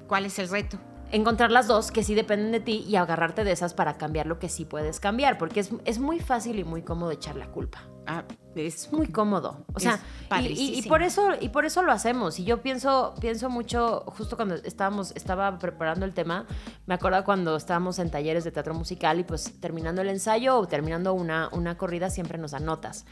¿Cuál 0.07 0.27
es 0.27 0.39
el 0.39 0.49
reto? 0.49 0.79
Encontrar 1.11 1.51
las 1.51 1.67
dos 1.67 1.91
que 1.91 2.03
sí 2.05 2.15
dependen 2.15 2.53
de 2.53 2.61
ti 2.61 2.85
y 2.89 2.97
agarrarte 2.97 3.45
de 3.45 3.53
esas 3.53 3.75
para 3.75 3.97
cambiar 3.99 4.27
lo 4.27 4.39
que 4.39 4.49
sí 4.49 4.65
puedes 4.65 5.01
cambiar, 5.01 5.39
porque 5.39 5.61
es, 5.61 5.71
es 5.85 5.99
muy 5.99 6.21
fácil 6.21 6.59
y 6.59 6.65
muy 6.65 6.83
cómodo 6.83 7.11
echar 7.11 7.37
la 7.37 7.49
culpa. 7.51 7.83
Ah, 8.07 8.25
es 8.57 8.93
muy 8.93 9.07
cómodo. 9.09 9.65
O 9.75 9.79
sea, 9.79 10.01
y- 10.43 10.79
y, 10.79 10.83
por 10.89 11.03
eso 11.03 11.29
y 11.41 11.51
por 11.51 11.65
eso 11.65 11.83
lo 11.83 11.93
hacemos. 11.93 12.39
Y 12.41 12.45
yo 12.45 12.61
pienso 12.63 13.15
pienso 13.21 13.49
mucho 13.51 14.05
justo 14.17 14.37
cuando 14.37 14.57
estábamos 14.57 15.13
estaba 15.15 15.59
preparando 15.59 16.05
el 16.07 16.15
tema, 16.15 16.47
me 16.87 16.95
acuerdo 16.95 17.23
cuando 17.25 17.55
estábamos 17.57 17.99
en 18.01 18.11
talleres 18.11 18.43
de 18.45 18.51
teatro 18.51 18.75
musical 18.75 19.21
y 19.21 19.25
pues 19.25 19.61
terminando 19.61 20.03
el 20.03 20.09
ensayo 20.09 20.57
o 20.59 20.67
terminando 20.67 21.13
una 21.15 21.49
una 21.53 21.77
corrida 21.77 22.11
siempre 22.11 22.39
nos 22.39 22.51
dan 22.53 22.65
notas. 22.65 23.05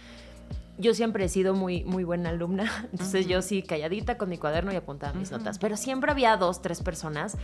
Yo 0.78 0.94
siempre 0.94 1.24
he 1.24 1.28
sido 1.28 1.54
muy, 1.54 1.84
muy 1.84 2.04
buena 2.04 2.30
alumna, 2.30 2.88
entonces 2.92 3.26
yo 3.26 3.42
sí 3.42 3.62
calladita 3.62 4.16
con 4.16 4.28
mi 4.28 4.38
cuaderno 4.38 4.72
y 4.72 4.76
apuntaba 4.76 5.12
mis 5.12 5.30
notas, 5.30 5.58
pero 5.58 5.76
siempre 5.76 6.10
había 6.10 6.36
dos, 6.36 6.62
tres 6.62 6.82
personas 6.82 7.36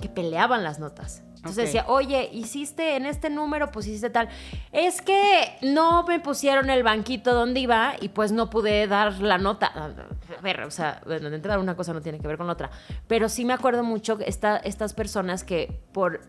que 0.00 0.08
peleaban 0.08 0.62
las 0.62 0.78
notas. 0.78 1.22
Entonces 1.42 1.64
decía, 1.64 1.86
oye, 1.88 2.30
hiciste 2.32 2.94
en 2.94 3.04
este 3.04 3.28
número, 3.28 3.72
pues 3.72 3.88
hiciste 3.88 4.10
tal. 4.10 4.28
Es 4.70 5.02
que 5.02 5.58
no 5.60 6.04
me 6.04 6.20
pusieron 6.20 6.70
el 6.70 6.84
banquito 6.84 7.34
donde 7.34 7.58
iba 7.58 7.94
y 8.00 8.10
pues 8.10 8.30
no 8.30 8.48
pude 8.48 8.86
dar 8.86 9.20
la 9.20 9.38
nota. 9.38 9.66
A 9.66 10.40
ver, 10.40 10.60
o 10.60 10.70
sea, 10.70 11.00
de 11.04 11.16
entrada 11.16 11.58
una 11.58 11.74
cosa 11.74 11.92
no 11.92 12.00
tiene 12.00 12.20
que 12.20 12.28
ver 12.28 12.36
con 12.36 12.46
la 12.46 12.52
otra. 12.52 12.70
Pero 13.08 13.28
sí 13.28 13.44
me 13.44 13.54
acuerdo 13.54 13.82
mucho 13.82 14.18
esta, 14.24 14.56
estas 14.58 14.94
personas 14.94 15.42
que 15.42 15.80
por 15.92 16.20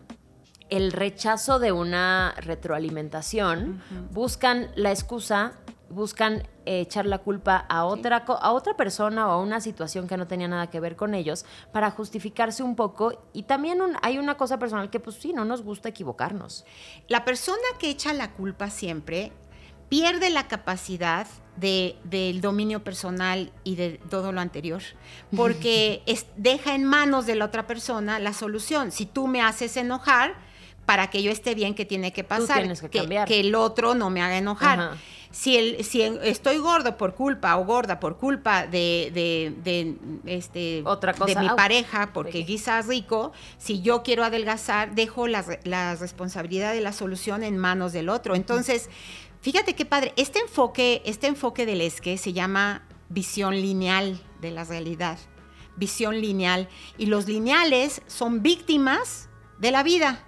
el 0.72 0.92
rechazo 0.92 1.60
de 1.60 1.72
una 1.72 2.34
retroalimentación 2.38 3.84
buscan 4.12 4.72
la 4.76 4.90
excusa, 4.90 5.54
buscan 5.94 6.48
echar 6.66 7.06
la 7.06 7.20
culpa 7.20 7.66
a 7.70 7.86
otra, 7.86 8.18
a 8.28 8.52
otra 8.52 8.76
persona 8.76 9.28
o 9.28 9.32
a 9.32 9.38
una 9.42 9.62
situación 9.62 10.08
que 10.08 10.18
no 10.18 10.28
tenía 10.28 10.48
nada 10.48 10.70
que 10.70 10.80
ver 10.80 10.96
con 10.96 11.14
ellos 11.14 11.46
para 11.72 11.92
justificarse 11.92 12.64
un 12.64 12.76
poco. 12.76 13.22
Y 13.34 13.44
también 13.44 13.82
un- 13.82 13.96
hay 14.02 14.18
una 14.18 14.36
cosa 14.36 14.60
personal 14.60 14.90
que 14.90 15.00
pues 15.00 15.16
sí, 15.18 15.34
no 15.34 15.46
nos 15.46 15.62
gusta 15.64 15.90
equivocarnos. 15.90 16.66
La 17.08 17.24
persona 17.26 17.58
que 17.80 17.90
echa 17.90 18.14
la 18.14 18.32
culpa 18.32 18.70
siempre 18.70 19.32
pierde 19.90 20.30
la 20.30 20.48
capacidad 20.48 21.28
de, 21.58 21.96
del 22.04 22.42
dominio 22.42 22.84
personal 22.84 23.52
y 23.64 23.76
de 23.76 24.00
todo 24.10 24.32
lo 24.32 24.42
anterior, 24.42 24.82
porque 25.36 26.02
es- 26.06 26.26
deja 26.36 26.74
en 26.76 26.84
manos 26.86 27.26
de 27.26 27.36
la 27.36 27.46
otra 27.46 27.68
persona 27.68 28.20
la 28.20 28.34
solución. 28.34 28.92
Si 28.92 29.06
tú 29.06 29.28
me 29.28 29.42
haces 29.42 29.78
enojar, 29.78 30.34
para 30.86 31.10
que 31.10 31.24
yo 31.24 31.32
esté 31.32 31.56
bien, 31.56 31.76
¿qué 31.76 31.86
tiene 31.86 32.12
que 32.12 32.26
pasar? 32.26 32.60
tienes 32.60 32.82
que 32.82 32.90
cambiar. 32.90 33.26
que 33.28 33.40
el 33.40 33.56
otro 33.56 33.96
no 33.96 34.10
me 34.10 34.22
haga 34.22 34.38
enojar. 34.38 34.80
Ajá. 34.80 34.98
Si, 35.36 35.58
el, 35.58 35.84
si 35.84 36.04
estoy 36.04 36.60
gordo 36.60 36.96
por 36.96 37.16
culpa 37.16 37.58
o 37.58 37.66
gorda 37.66 38.00
por 38.00 38.18
culpa 38.18 38.68
de, 38.68 39.10
de- 39.16 39.56
de, 39.64 39.98
este, 40.38 40.84
Otra 40.86 41.14
cosa. 41.16 41.34
de 41.34 41.40
mi 41.42 41.48
Au. 41.48 41.56
pareja, 41.56 42.12
porque 42.14 42.34
Sí. 42.40 42.44
guisas 42.46 42.86
rico, 42.86 43.32
si 43.58 43.82
yo 43.82 44.04
quiero 44.04 44.24
adelgazar, 44.24 44.94
dejo 44.94 45.26
la, 45.28 45.42
re- 45.42 45.60
la 45.64 45.96
responsabilidad 45.96 46.72
de 46.72 46.82
la 46.82 46.94
solución 46.94 47.42
en 47.44 47.58
manos 47.58 47.94
del 47.94 48.10
otro. 48.10 48.36
Entonces, 48.36 48.92
fíjate 49.42 49.74
qué 49.74 49.86
padre, 49.86 50.14
este 50.18 50.38
enfoque, 50.38 51.02
este 51.04 51.26
enfoque 51.26 51.66
del 51.66 51.82
ESQUE 51.82 52.20
se 52.20 52.32
llama 52.32 52.84
visión 53.10 53.56
lineal 53.56 54.22
de 54.40 54.52
la 54.52 54.66
realidad, 54.66 55.18
visión 55.78 56.22
lineal. 56.22 56.70
Y 57.00 57.08
los 57.08 57.28
lineales 57.28 58.04
son 58.06 58.44
víctimas 58.44 59.30
de 59.58 59.72
la 59.72 59.82
vida. 59.82 60.24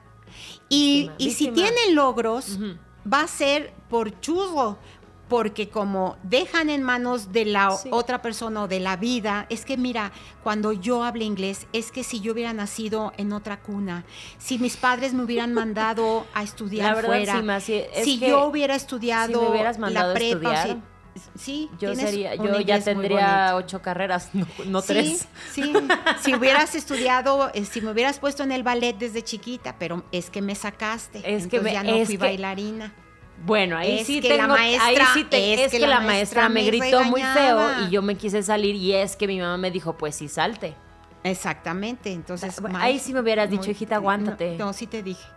Y, 0.68 1.02
Víctima, 1.10 1.16
y 1.20 1.32
si 1.32 1.48
tienen 1.50 1.94
logros, 1.94 2.58
va 3.12 3.22
a 3.22 3.28
ser 3.28 3.72
por 3.88 4.20
churro, 4.20 4.80
porque 5.28 5.70
como 5.70 6.18
dejan 6.24 6.70
en 6.70 6.84
manos 6.84 7.32
de 7.32 7.46
la 7.46 7.72
Sí. 7.72 7.90
otra 7.92 8.22
persona 8.22 8.64
o 8.64 8.68
de 8.68 8.80
la 8.80 8.96
vida, 8.96 9.48
es 9.50 9.66
que 9.66 9.76
mira, 9.78 10.12
cuando 10.44 10.72
yo 10.72 11.04
hablo 11.04 11.24
inglés, 11.24 11.66
es 11.74 11.92
que 11.92 12.04
si 12.04 12.20
yo 12.22 12.34
hubiera 12.34 12.54
nacido 12.54 13.12
en 13.18 13.34
otra 13.34 13.60
cuna, 13.62 14.04
si 14.38 14.60
mis 14.60 14.78
padres 14.78 15.14
me 15.14 15.24
hubieran 15.24 15.54
mandado 15.54 16.28
a 16.34 16.44
estudiar 16.44 16.90
La 16.90 16.94
verdad, 16.96 17.08
fuera, 17.10 17.38
sí, 17.38 17.44
Masi, 17.44 17.74
es 17.94 18.06
si 18.06 18.20
que 18.20 18.30
yo 18.30 18.46
hubiera 18.46 18.76
estudiado 18.76 19.52
si 19.74 19.80
me 19.80 19.90
la 19.92 20.14
prepa, 20.14 20.68
o 20.70 20.96
sí, 21.40 21.70
Yo 21.80 21.96
sería, 21.96 22.36
yo 22.36 22.60
ya 22.60 22.80
tendría 22.82 23.56
ocho 23.56 23.82
carreras, 23.82 24.30
no, 24.34 24.46
no 24.68 24.82
Sí, 24.82 24.88
tres. 24.88 25.28
Sí, 25.52 25.74
si 26.22 26.36
hubieras 26.36 26.76
estudiado, 26.76 27.50
eh, 27.54 27.66
si 27.66 27.82
me 27.82 27.92
hubieras 27.92 28.20
puesto 28.20 28.44
en 28.44 28.52
el 28.52 28.64
ballet 28.64 28.96
desde 28.98 29.24
chiquita, 29.24 29.76
pero 29.80 30.04
es 30.12 30.30
que 30.30 30.42
me 30.42 30.56
sacaste. 30.56 31.20
Es 31.20 31.48
que 31.48 31.58
entonces 31.58 31.64
me- 31.64 31.74
ya 31.74 31.84
no 31.84 32.06
fui 32.06 32.16
que- 32.16 32.24
bailarina. 32.24 32.94
Bueno, 33.44 33.78
ahí 33.78 34.00
Es 34.00 34.08
sí 34.08 34.22
que 34.22 34.30
la 34.30 34.44
tengo, 34.44 34.56
maestra- 34.56 34.86
ahí 34.88 34.98
sí 35.14 35.24
te- 35.26 35.54
es 35.54 35.60
es, 35.62 35.72
que, 35.80 35.86
la 35.88 36.00
maestra 36.00 36.50
me 36.50 36.64
gritó 36.64 37.04
muy 37.04 37.22
feo 37.22 37.84
y 37.86 37.90
yo 37.92 38.02
me 38.02 38.16
quise 38.16 38.42
salir 38.44 38.76
y 38.76 38.94
es 38.94 39.16
que 39.16 39.28
mi 39.28 39.40
mamá 39.40 39.58
me 39.58 39.72
dijo, 39.72 39.98
pues 39.98 40.16
sí, 40.16 40.28
salte. 40.28 40.74
Exactamente, 41.24 42.12
entonces... 42.12 42.60
Bueno, 42.62 42.78
mal. 42.78 42.88
ahí 42.88 43.00
sí 43.00 43.14
me 43.14 43.20
hubieras 43.20 43.50
dicho, 43.50 43.64
Muy- 43.64 43.72
hijita, 43.72 43.96
aguántate. 43.96 44.56
No, 44.58 44.66
no, 44.68 44.74
sí 44.74 44.88
te 44.88 45.04
dije. 45.04 45.28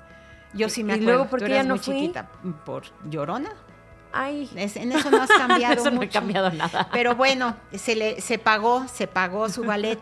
Yo 0.54 0.68
sí 0.68 0.84
me 0.84 0.92
¿Y 0.92 0.96
acuerdo. 0.96 1.12
luego 1.12 1.30
por 1.30 1.42
qué 1.42 1.48
ya 1.50 1.62
no 1.62 1.70
muy 1.74 1.78
fui? 1.78 1.94
chiquita. 2.00 2.28
¿Por 2.64 2.84
llorona? 3.10 3.50
Ay. 4.12 4.48
en 4.54 4.92
eso 4.92 5.10
no 5.10 5.22
has 5.22 5.28
cambiado 5.30 5.74
eso 5.80 5.84
mucho. 5.84 5.94
no 5.96 6.02
he 6.02 6.08
cambiado 6.08 6.50
nada. 6.52 6.88
Pero 6.92 7.14
bueno, 7.16 7.56
se 7.74 7.94
le 7.96 8.20
se 8.20 8.38
pagó, 8.38 8.86
se 8.88 9.06
pagó 9.06 9.48
su 9.48 9.62
ballet 9.64 9.98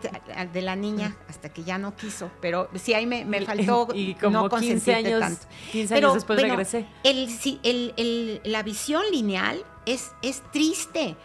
de 0.53 0.61
la 0.61 0.75
niña 0.75 1.15
hasta 1.29 1.49
que 1.49 1.63
ya 1.63 1.77
no 1.77 1.95
quiso. 1.95 2.31
Pero 2.41 2.69
sí 2.75 2.93
ahí 2.93 3.05
me, 3.05 3.25
me 3.25 3.41
faltó 3.45 3.87
y 3.93 4.13
como 4.15 4.43
no 4.43 4.49
15 4.49 4.93
años, 4.93 5.19
tanto. 5.19 5.45
15 5.71 5.93
Pero, 5.93 6.07
años 6.07 6.13
después 6.15 6.37
bueno, 6.39 6.55
regresé. 6.55 6.85
El, 7.03 7.29
sí, 7.29 7.59
el- 7.63 7.93
el- 7.97 8.41
la 8.43 8.63
visión 8.63 9.03
lineal 9.11 9.63
es, 9.85 10.11
es 10.21 10.41
triste. 10.51 11.15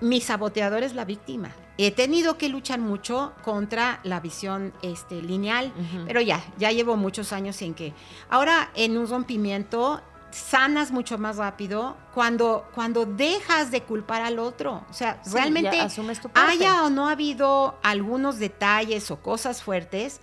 Mi 0.00 0.20
saboteador 0.20 0.82
es 0.82 0.94
la 0.94 1.04
víctima. 1.04 1.50
He 1.78 1.90
tenido 1.90 2.36
que 2.38 2.48
luchar 2.48 2.78
mucho 2.78 3.32
contra 3.42 3.98
la 4.04 4.20
visión 4.20 4.72
este, 4.82 5.20
lineal, 5.22 5.72
pero 6.06 6.20
ya, 6.20 6.40
ya 6.56 6.70
llevo 6.70 6.96
muchos 6.96 7.32
años 7.32 7.60
en 7.62 7.74
que 7.74 7.92
ahora 8.30 8.70
en 8.76 8.96
un 8.96 9.08
rompimiento 9.08 10.00
sanas 10.34 10.90
mucho 10.90 11.16
más 11.16 11.36
rápido 11.36 11.96
cuando, 12.12 12.68
cuando 12.74 13.06
dejas 13.06 13.70
de 13.70 13.82
culpar 13.82 14.22
al 14.22 14.38
otro. 14.40 14.84
O 14.90 14.92
sea, 14.92 15.20
Sí, 15.22 15.30
realmente 15.32 15.78
tu 16.20 16.30
haya 16.34 16.84
o 16.84 16.90
no 16.90 17.08
habido 17.08 17.78
algunos 17.82 18.38
detalles 18.38 19.10
o 19.12 19.22
cosas 19.22 19.62
fuertes, 19.62 20.20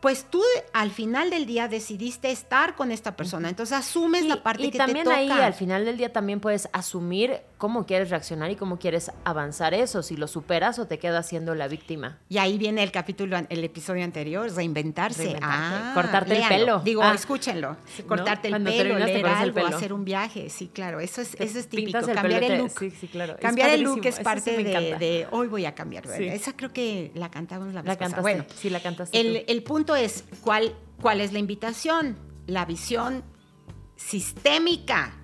pues 0.00 0.26
tú 0.28 0.42
al 0.72 0.90
final 0.90 1.30
del 1.30 1.46
día 1.46 1.68
decidiste 1.68 2.32
estar 2.32 2.74
con 2.74 2.90
esta 2.90 3.14
persona. 3.14 3.48
Entonces 3.48 3.78
asumes 3.78 4.24
la 4.24 4.42
parte 4.42 4.64
y 4.64 4.70
que 4.72 4.78
también 4.78 5.04
te 5.04 5.10
toca. 5.10 5.16
ahí 5.16 5.30
al 5.30 5.54
final 5.54 5.84
del 5.84 5.96
día 5.96 6.12
también 6.12 6.40
puedes 6.40 6.68
asumir 6.72 7.40
cómo 7.62 7.86
quieres 7.86 8.10
reaccionar 8.10 8.50
y 8.50 8.56
cómo 8.56 8.80
quieres 8.80 9.12
avanzar 9.24 9.72
eso, 9.72 10.02
si 10.02 10.16
lo 10.16 10.26
superas 10.26 10.80
o 10.80 10.88
te 10.88 10.98
quedas 10.98 11.28
siendo 11.28 11.54
la 11.54 11.68
víctima. 11.68 12.18
Y 12.28 12.38
ahí 12.38 12.58
viene 12.58 12.82
el 12.82 12.90
capítulo, 12.90 13.36
el 13.48 13.62
episodio 13.62 14.02
anterior, 14.02 14.50
reinventarse. 14.52 15.36
Ah, 15.40 15.92
Cortarte 15.94 16.42
el 16.42 16.48
pelo. 16.48 16.80
Digo, 16.80 17.04
Ah. 17.04 17.14
escúchenlo. 17.14 17.76
¿No? 18.00 18.06
Cortarte 18.08 18.48
el 18.48 18.64
pelo, 18.64 18.98
leer 18.98 19.24
hacer 19.26 19.92
un 19.92 20.04
viaje. 20.04 20.50
Sí, 20.50 20.72
claro, 20.74 20.98
eso 20.98 21.20
es, 21.20 21.36
eso 21.38 21.60
es 21.60 21.68
típico. 21.68 21.98
el 21.98 22.06
Cambiar 22.12 22.42
el 22.42 22.48
te- 22.50 22.58
look. 22.58 22.70
sí, 22.80 22.90
sí, 22.90 23.06
claro. 23.06 23.34
Es 23.34 23.38
Cambiar 23.40 23.70
el 23.70 23.82
look 23.82 24.04
es 24.06 24.16
sí 24.16 24.24
parte 24.24 24.50
de, 24.56 25.28
hoy 25.30 25.46
voy 25.46 25.64
a 25.64 25.72
cambiar. 25.76 26.04
Esa 26.08 26.56
creo 26.56 26.72
que 26.72 27.12
la 27.14 27.30
cantamos 27.30 27.72
la 27.72 27.82
vez 27.82 27.86
La 27.90 27.96
cantaste. 27.96 28.22
Bueno, 28.22 28.44
sí, 28.56 28.70
la 28.70 28.80
cantaste. 28.80 29.20
el, 29.20 29.44
el 29.46 29.62
punto 29.62 29.94
es, 29.94 30.24
¿cuál, 30.40 30.74
¿cuál 31.00 31.20
es 31.20 31.32
la 31.32 31.38
invitación? 31.38 32.16
La 32.48 32.64
visión 32.64 33.22
sistémica, 33.94 35.14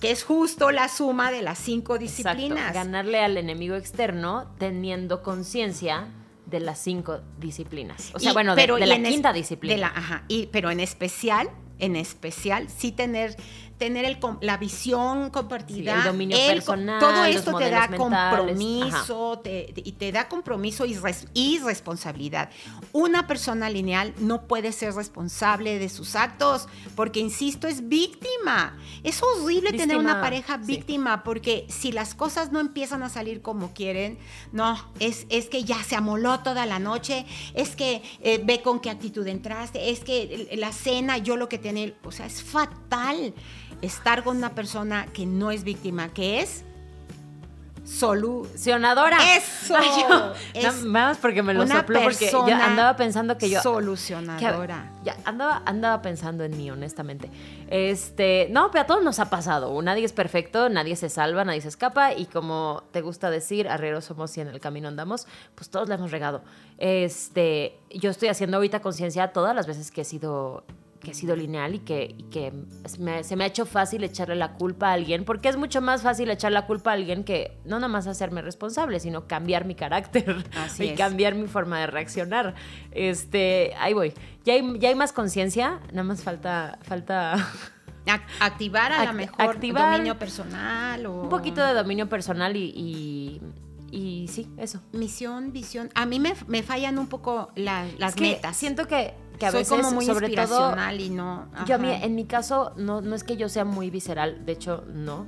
que 0.00 0.10
es 0.10 0.24
justo 0.24 0.70
la 0.70 0.88
suma 0.88 1.30
de 1.30 1.42
las 1.42 1.58
cinco 1.58 1.96
Exacto, 1.96 2.38
disciplinas. 2.40 2.72
ganarle 2.74 3.20
al 3.20 3.36
enemigo 3.36 3.74
externo 3.76 4.50
teniendo 4.58 5.22
conciencia 5.22 6.08
de 6.46 6.60
las 6.60 6.78
cinco 6.78 7.20
disciplinas. 7.38 8.10
O 8.14 8.18
sea, 8.18 8.30
Y- 8.30 8.34
bueno, 8.34 8.56
de, 8.56 8.62
pero 8.62 8.76
de 8.76 8.86
y 8.86 8.88
la 8.88 8.96
quinta 9.02 9.32
disciplina. 9.32 9.74
de 9.74 9.80
la- 9.80 9.88
ajá, 9.88 10.24
y, 10.28 10.46
pero 10.46 10.70
en 10.70 10.80
especial, 10.80 11.50
en 11.78 11.96
especial, 11.96 12.68
sí 12.68 12.92
tener, 12.92 13.36
tener 13.80 14.04
el, 14.04 14.18
la 14.42 14.58
visión 14.58 15.30
compartida. 15.30 15.94
Sí, 15.94 15.98
el 16.00 16.04
dominio 16.04 16.36
personal, 16.46 17.00
Todo 17.00 17.24
esto 17.24 17.54
te 17.56 17.70
da 17.70 17.88
mentales, 17.88 17.98
compromiso 17.98 19.40
te- 19.42 19.72
te- 19.74 19.82
y 19.84 19.92
te 19.92 20.12
da 20.12 20.28
compromiso 20.28 20.84
y, 20.84 20.94
res- 20.94 21.26
y 21.34 21.58
responsabilidad. 21.58 22.50
Una 22.92 23.26
persona 23.26 23.70
lineal 23.70 24.12
no 24.18 24.46
puede 24.46 24.72
ser 24.72 24.94
responsable 24.94 25.78
de 25.78 25.88
sus 25.88 26.14
actos 26.14 26.68
porque, 26.94 27.20
insisto, 27.20 27.66
es 27.66 27.88
víctima. 27.88 28.76
Es 29.02 29.22
horrible 29.22 29.72
tener 29.72 29.96
una 29.96 30.10
Víctima, 30.14 30.20
pareja 30.20 30.58
sí. 30.60 30.66
víctima 30.76 31.24
porque 31.24 31.66
si 31.70 31.90
las 31.90 32.14
cosas 32.14 32.52
no 32.52 32.60
empiezan 32.60 33.02
a 33.02 33.08
salir 33.08 33.40
como 33.40 33.72
quieren, 33.72 34.18
no, 34.52 34.76
es, 34.98 35.26
es 35.30 35.48
que 35.48 35.64
ya 35.64 35.82
se 35.82 35.96
amoló 35.96 36.40
toda 36.40 36.66
la 36.66 36.78
noche, 36.78 37.24
es 37.54 37.74
que 37.76 38.02
eh, 38.20 38.40
ve 38.44 38.60
con 38.60 38.78
qué 38.80 38.90
actitud 38.90 39.26
entraste, 39.26 39.88
es 39.90 40.00
que 40.00 40.50
la 40.58 40.70
cena, 40.72 41.16
yo 41.16 41.36
lo 41.36 41.48
que 41.48 41.56
tenía, 41.58 41.94
o 42.04 42.12
sea, 42.12 42.26
es 42.26 42.42
fatal 42.42 43.32
estar 43.82 44.22
con 44.24 44.36
una 44.36 44.50
persona 44.50 45.06
que 45.12 45.26
no 45.26 45.50
es 45.50 45.64
víctima, 45.64 46.08
que 46.08 46.40
es 46.40 46.64
solu 47.82 48.44
Solucionadora. 48.44 49.16
Eso, 49.36 49.74
Ay, 49.76 49.88
yo- 50.08 50.32
es 50.54 50.62
nada 50.64 50.84
más 50.84 51.18
porque 51.18 51.42
me 51.42 51.54
lo 51.54 51.66
sopló 51.66 52.02
porque 52.02 52.30
yo 52.30 52.44
andaba 52.44 52.94
pensando 52.96 53.36
que 53.38 53.48
yo 53.50 53.58
que- 53.58 53.62
solucionadora. 53.62 54.92
ya 55.02 55.16
andaba, 55.24 55.62
andaba 55.64 56.02
pensando 56.02 56.44
en 56.44 56.56
mí, 56.56 56.70
honestamente. 56.70 57.30
Este, 57.68 58.48
no, 58.50 58.70
pero 58.70 58.82
a 58.82 58.86
todos 58.86 59.02
nos 59.02 59.18
ha 59.18 59.30
pasado. 59.30 59.80
Nadie 59.82 60.04
es 60.04 60.12
perfecto, 60.12 60.68
nadie 60.68 60.94
se 60.94 61.08
salva, 61.08 61.44
nadie 61.44 61.62
se 61.62 61.68
escapa. 61.68 62.12
Y 62.12 62.26
como 62.26 62.82
te 62.92 63.00
gusta 63.00 63.30
decir, 63.30 63.66
arrieros 63.66 64.04
somos 64.04 64.36
y 64.36 64.42
en 64.42 64.48
el 64.48 64.60
camino 64.60 64.86
andamos, 64.86 65.26
pues 65.54 65.68
todos 65.70 65.88
la 65.88 65.94
hemos 65.96 66.10
regado. 66.12 66.42
Este, 66.78 67.76
yo 67.90 68.10
estoy 68.10 68.28
haciendo 68.28 68.58
ahorita 68.58 68.80
conciencia 68.80 69.32
todas 69.32 69.54
las 69.56 69.66
veces 69.66 69.90
que 69.90 70.02
he 70.02 70.04
sido 70.04 70.64
que 71.00 71.12
he 71.12 71.14
sido 71.14 71.34
lineal 71.34 71.74
y 71.74 71.78
que, 71.78 72.14
y 72.18 72.24
que 72.24 72.52
me- 72.98 73.24
se 73.24 73.34
me 73.36 73.44
ha 73.44 73.46
hecho 73.46 73.64
fácil 73.64 74.04
echarle 74.04 74.36
la 74.36 74.52
culpa 74.52 74.90
a 74.90 74.92
alguien, 74.92 75.24
porque 75.24 75.48
es 75.48 75.56
mucho 75.56 75.80
más 75.80 76.02
fácil 76.02 76.30
echar 76.30 76.52
la 76.52 76.66
culpa 76.66 76.90
a 76.90 76.94
alguien 76.94 77.24
que 77.24 77.56
no 77.64 77.76
nada 77.76 77.88
más 77.88 78.06
hacerme 78.06 78.42
responsable, 78.42 79.00
sino 79.00 79.26
cambiar 79.26 79.64
mi 79.64 79.74
carácter 79.74 80.44
Así 80.56 80.84
y 80.84 80.88
es. 80.90 80.98
cambiar 80.98 81.34
mi 81.34 81.46
forma 81.48 81.80
de 81.80 81.86
reaccionar. 81.86 82.54
Este, 82.92 83.72
ahí 83.78 83.94
voy. 83.94 84.12
Ya 84.44 84.54
hay, 84.54 84.78
ya 84.78 84.88
hay 84.90 84.94
más 84.94 85.12
conciencia, 85.12 85.80
nada 85.90 86.04
más 86.04 86.22
falta, 86.22 86.78
falta 86.82 87.34
Ac- 88.06 88.22
Activar 88.40 88.92
a 88.92 89.02
Ac- 89.02 89.06
lo 89.06 89.12
mejor 89.14 89.40
activar 89.54 89.92
dominio 89.92 90.18
personal 90.18 91.06
o 91.06 91.22
un 91.22 91.28
poquito 91.28 91.64
de 91.64 91.74
dominio 91.74 92.08
personal 92.08 92.56
y, 92.56 92.72
y, 92.76 93.40
y 93.90 94.26
sí, 94.28 94.48
eso. 94.56 94.80
misión, 94.92 95.52
visión. 95.52 95.90
A 95.94 96.06
mí 96.06 96.18
me, 96.20 96.34
me 96.46 96.62
fallan 96.62 96.98
un 96.98 97.06
poco 97.08 97.50
la- 97.56 97.86
las 97.98 98.10
Es 98.10 98.16
que 98.16 98.22
metas. 98.22 98.56
Siento 98.56 98.86
que, 98.86 99.14
que 99.38 99.46
a 99.46 99.50
Soy 99.50 99.60
veces, 99.60 99.80
como 99.80 99.90
muy 99.92 100.04
sobre 100.04 100.28
todo, 100.28 100.40
inspiracional 100.42 101.00
y 101.00 101.10
no. 101.10 101.48
yo 101.66 101.74
a 101.76 101.78
mí, 101.78 101.88
ajá. 101.90 102.04
en 102.04 102.14
mi 102.14 102.24
caso, 102.26 102.72
no, 102.76 103.00
no 103.00 103.14
es 103.14 103.24
que 103.24 103.36
yo 103.36 103.48
sea 103.48 103.64
muy 103.64 103.88
visceral, 103.90 104.44
de 104.44 104.52
hecho, 104.52 104.84
no. 104.92 105.26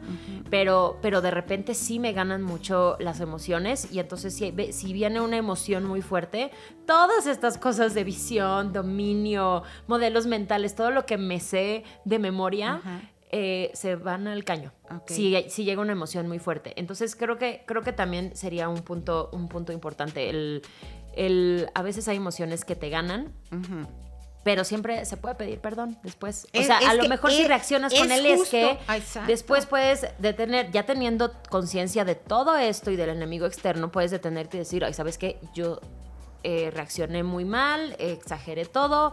Pero, 0.51 0.99
pero 1.01 1.23
de 1.23 1.31
repente 1.31 1.75
sí 1.75 1.99
me 1.99 2.13
ganan 2.13 2.43
mucho 2.43 2.97
las 3.01 3.21
emociones 3.21 3.89
y 3.91 3.99
entonces 4.01 4.35
si, 4.35 4.53
si 4.73 4.93
viene 4.93 5.21
una 5.21 5.39
emoción 5.39 5.85
muy 5.85 6.03
fuerte, 6.03 6.51
todas 6.87 7.27
estas 7.27 7.57
cosas 7.59 7.95
de 7.95 8.05
visión, 8.05 8.73
dominio, 8.73 9.63
modelos 9.87 10.27
mentales, 10.27 10.75
todo 10.75 10.91
lo 10.91 11.07
que 11.07 11.17
me 11.17 11.41
sé 11.41 11.85
de 12.05 12.19
memoria, 12.19 12.75
Ajá. 12.75 13.01
Eh, 13.35 13.71
se 13.73 13.97
van 13.97 14.29
al 14.29 14.45
caño. 14.45 14.73
Si, 15.07 15.35
si 15.49 15.65
llega 15.65 15.81
una 15.81 15.93
emoción 15.93 16.29
muy 16.29 16.39
fuerte. 16.39 16.75
Entonces 16.77 17.17
creo 17.17 17.39
que, 17.39 17.65
creo 17.67 17.81
que 17.83 17.95
también 17.95 18.37
sería 18.37 18.69
un 18.69 18.83
punto, 18.83 19.31
un 19.33 19.49
punto 19.49 19.73
importante. 19.73 20.29
El, 20.29 20.63
el, 21.17 21.71
a 21.75 21.81
veces 21.81 22.07
hay 22.09 22.19
emociones 22.19 22.67
que 22.67 22.77
te 22.77 22.91
ganan, 22.91 23.33
pero 24.45 24.65
siempre 24.65 25.07
se 25.07 25.17
puede 25.17 25.35
pedir 25.35 25.61
perdón 25.61 25.99
después. 26.03 26.47
O 26.55 26.63
sea, 26.63 26.77
a 26.77 26.95
lo 26.95 27.09
mejor 27.09 27.31
si 27.33 27.47
reaccionas 27.47 27.95
con 27.95 28.13
él 28.13 28.27
es 28.27 28.51
que 28.51 28.73
exacto. 28.73 29.27
después 29.27 29.65
puedes 29.65 30.07
detener, 30.19 30.71
ya 30.71 30.85
teniendo 30.85 31.33
conciencia 31.49 32.05
de 32.05 32.17
todo 32.17 32.57
esto 32.59 32.91
y 32.91 32.97
del 32.97 33.09
enemigo 33.09 33.47
externo, 33.47 33.91
puedes 33.91 34.11
detenerte 34.11 34.59
y 34.59 34.61
decir, 34.61 34.85
ay, 34.85 34.93
¿sabes 34.93 35.17
qué? 35.17 35.41
Yo 35.55 35.81
eh, 36.45 36.71
reaccioné 36.73 37.23
muy 37.23 37.45
mal, 37.45 37.97
exageré 37.99 38.65
todo. 38.65 39.13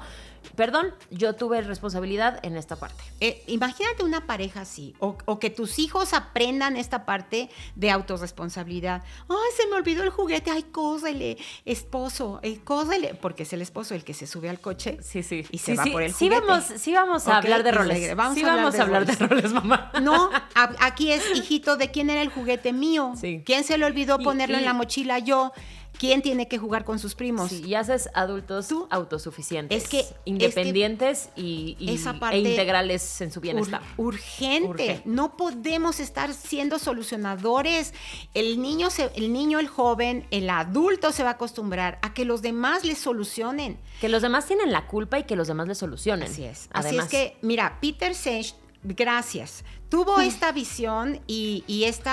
Perdón, 0.56 0.94
yo 1.12 1.34
tuve 1.36 1.62
responsabilidad 1.62 2.40
en 2.44 2.56
esta 2.56 2.78
parte. 2.78 3.04
Eh, 3.20 3.44
imagínate 3.48 4.04
una 4.06 4.26
pareja 4.26 4.62
así, 4.62 4.96
o, 5.00 5.18
o 5.26 5.38
que 5.38 5.50
tus 5.50 5.80
hijos 5.80 6.14
aprendan 6.14 6.78
esta 6.78 7.06
parte 7.06 7.50
de 7.76 7.92
autorresponsabilidad. 7.92 9.04
Ay, 9.28 9.36
se 9.58 9.68
me 9.68 9.76
olvidó 9.76 10.02
el 10.04 10.10
juguete, 10.12 10.50
ay, 10.50 10.64
córrele, 10.64 11.38
esposo, 11.66 12.40
eh, 12.42 12.60
córrele, 12.64 13.16
porque 13.16 13.44
es 13.44 13.52
el 13.54 13.62
esposo 13.62 13.96
el 13.96 14.04
que 14.06 14.14
se 14.14 14.28
sube 14.28 14.50
al 14.50 14.60
coche. 14.60 14.98
Sí, 15.02 15.24
sí. 15.24 15.46
Y 15.52 15.58
se 15.58 15.76
va 15.76 15.84
sí, 15.84 15.90
por 15.92 16.04
el 16.04 16.14
sí 16.14 16.28
juguete. 16.30 16.46
vamos, 16.48 16.64
sí 16.78 16.94
vamos 16.94 17.28
a 17.28 17.38
hablar 17.38 17.64
de 17.64 17.70
y 17.70 17.74
roles. 17.74 18.16
vamos 18.16 18.36
sí 18.36 18.44
a 18.44 18.48
hablar 18.48 18.58
vamos 18.64 18.74
de 18.74 18.80
a 18.80 18.84
hablar 18.84 19.06
de 19.06 19.16
roles. 19.16 19.30
roles, 19.52 19.54
mamá. 19.54 19.92
No, 20.02 20.30
a- 20.56 20.76
aquí 20.80 21.12
es, 21.12 21.24
hijito, 21.36 21.76
¿de 21.76 21.92
quién 21.92 22.10
era 22.10 22.22
el 22.22 22.30
juguete 22.30 22.72
mío? 22.74 23.14
Sí. 23.20 23.44
¿Quién 23.46 23.64
se 23.66 23.78
le 23.78 23.86
olvidó 23.86 24.18
Y- 24.20 24.24
ponerlo 24.24 24.58
en 24.58 24.66
la 24.66 24.74
mochila? 24.74 25.20
Yo. 25.20 25.52
¿Quién 25.98 26.22
tiene 26.22 26.48
que 26.48 26.58
jugar 26.58 26.86
con 26.86 26.98
sus 26.98 27.14
primos? 27.16 27.50
Sí, 27.50 27.62
y 27.66 27.74
haces 27.76 28.10
adultos 28.14 28.70
Tú- 28.70 28.88
autosuficientes, 28.90 29.84
Es 29.84 29.90
que- 29.90 30.00
es 30.00 30.14
independientes 30.24 31.30
y, 31.36 31.76
y- 31.78 31.94
esa 31.94 32.14
parte 32.20 32.38
e 32.38 32.40
integrales 32.52 33.20
en 33.22 33.32
su 33.34 33.42
bienestar. 33.42 33.82
Ur- 33.98 34.06
urgente. 34.06 34.68
Urge. 34.68 35.02
No 35.04 35.36
podemos 35.36 36.00
estar 36.00 36.34
siendo 36.34 36.80
solucionadores. 36.80 37.94
El 38.34 38.62
niño, 38.62 38.90
se- 38.90 39.12
el 39.16 39.34
niño, 39.34 39.60
el 39.60 39.68
joven, 39.68 40.26
el 40.32 40.50
adulto 40.50 41.12
se 41.12 41.24
va 41.24 41.32
a 41.32 41.34
acostumbrar 41.34 42.00
a 42.02 42.14
que 42.14 42.24
los 42.24 42.42
demás 42.42 42.86
le 42.86 42.96
solucionen. 42.96 43.78
Que 44.00 44.08
los 44.10 44.22
demás 44.22 44.46
tienen 44.46 44.72
la 44.72 44.88
culpa 44.88 45.20
y 45.20 45.24
que 45.26 45.36
los 45.36 45.48
demás 45.50 45.68
le 45.68 45.76
solucionen. 45.76 46.30
Así 46.32 46.46
es. 46.46 46.70
Además. 46.72 47.08
Así 47.08 47.18
es 47.18 47.22
que, 47.32 47.38
mira, 47.42 47.78
Peter 47.82 48.16
Senge, 48.16 48.54
gracias. 48.84 49.64
Tuvo 49.90 50.20
esta 50.20 50.52
visión 50.52 51.20
y, 51.26 51.64
y 51.68 51.86
este 51.86 52.10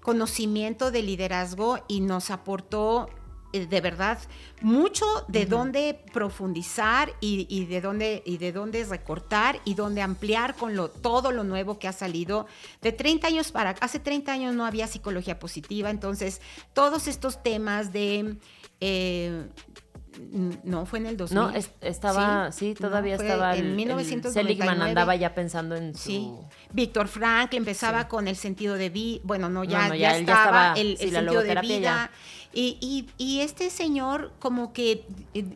conocimiento 0.00 0.90
de 0.90 1.02
liderazgo 1.02 1.84
y 1.88 2.00
nos 2.00 2.30
aportó 2.30 3.08
eh, 3.52 3.66
de 3.66 3.80
verdad 3.80 4.18
mucho 4.62 5.04
de 5.28 5.44
dónde 5.44 6.00
profundizar 6.12 7.12
y, 7.20 7.46
y 7.50 7.66
de 7.66 7.80
dónde 7.82 8.22
y 8.24 8.38
de 8.38 8.50
dónde 8.50 8.84
recortar 8.84 9.60
y 9.64 9.74
dónde 9.74 10.00
ampliar 10.00 10.54
con 10.54 10.74
lo 10.74 10.88
todo 10.88 11.32
lo 11.32 11.44
nuevo 11.44 11.78
que 11.78 11.86
ha 11.86 11.92
salido. 11.92 12.46
De 12.80 12.92
30 12.92 13.26
años 13.26 13.52
para 13.52 13.70
hace 13.80 13.98
30 13.98 14.32
años 14.32 14.54
no 14.54 14.64
había 14.64 14.86
psicología 14.86 15.38
positiva 15.38 15.90
entonces 15.90 16.40
todos 16.72 17.08
estos 17.08 17.42
temas 17.42 17.92
de 17.92 18.36
eh, 18.80 19.48
No, 20.64 20.86
fue 20.86 20.98
en 20.98 21.06
el 21.06 21.16
2000. 21.16 21.34
No, 21.34 21.52
estaba, 21.80 22.52
sí, 22.52 22.74
todavía 22.74 23.14
estaba. 23.14 23.56
En 23.56 23.76
1999. 23.76 24.32
Seligman 24.32 24.82
andaba 24.82 25.16
ya 25.16 25.34
pensando 25.34 25.76
en 25.76 25.94
su... 25.94 26.02
Sí. 26.02 26.30
Víctor 26.72 27.08
Frank 27.08 27.54
empezaba 27.54 28.08
con 28.08 28.28
el 28.28 28.36
sentido 28.36 28.74
de 28.74 28.90
vida. 28.90 29.20
Bueno, 29.24 29.48
no, 29.48 29.64
ya, 29.64 29.94
ya, 29.94 30.16
estaba, 30.16 30.74
el, 30.74 30.96
sentido 30.98 31.42
de 31.42 31.60
vida. 31.60 32.10
Y, 32.54 33.06
y, 33.18 33.40
este 33.40 33.70
señor 33.70 34.32
como 34.38 34.72
que 34.72 35.06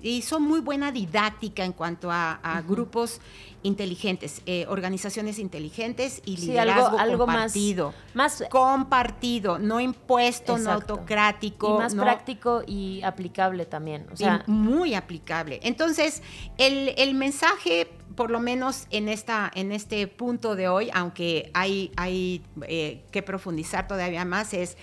hizo 0.02 0.40
muy 0.40 0.60
buena 0.60 0.92
didáctica 0.92 1.64
en 1.64 1.72
cuanto 1.72 2.10
a, 2.10 2.62
grupos 2.66 3.20
inteligentes, 3.62 4.42
eh, 4.46 4.64
organizaciones 4.68 5.38
inteligentes 5.38 6.22
y 6.24 6.36
liderazgo 6.38 6.98
algo, 6.98 7.26
compartido. 7.26 7.92
Más, 8.14 8.44
compartido, 8.50 9.58
no 9.58 9.80
impuesto, 9.80 10.56
no 10.56 10.72
autocrático. 10.72 11.76
Y 11.76 11.78
más 11.78 11.94
práctico 11.94 12.62
y 12.66 13.02
aplicable 13.02 13.66
también. 13.66 14.06
O 14.12 14.16
sea, 14.16 14.42
muy 14.46 14.94
aplicable. 14.94 15.60
Entonces, 15.62 16.22
el, 16.56 16.94
el 16.96 17.14
mensaje 17.14 17.88
por 18.16 18.30
lo 18.30 18.40
menos 18.40 18.86
en, 18.90 19.08
esta, 19.08 19.50
en 19.54 19.70
este 19.70 20.08
punto 20.08 20.56
de 20.56 20.68
hoy, 20.68 20.90
aunque 20.92 21.50
hay, 21.54 21.92
hay 21.96 22.42
eh, 22.62 23.04
que 23.12 23.22
profundizar 23.22 23.86
todavía 23.86 24.24
más, 24.24 24.54
es 24.54 24.76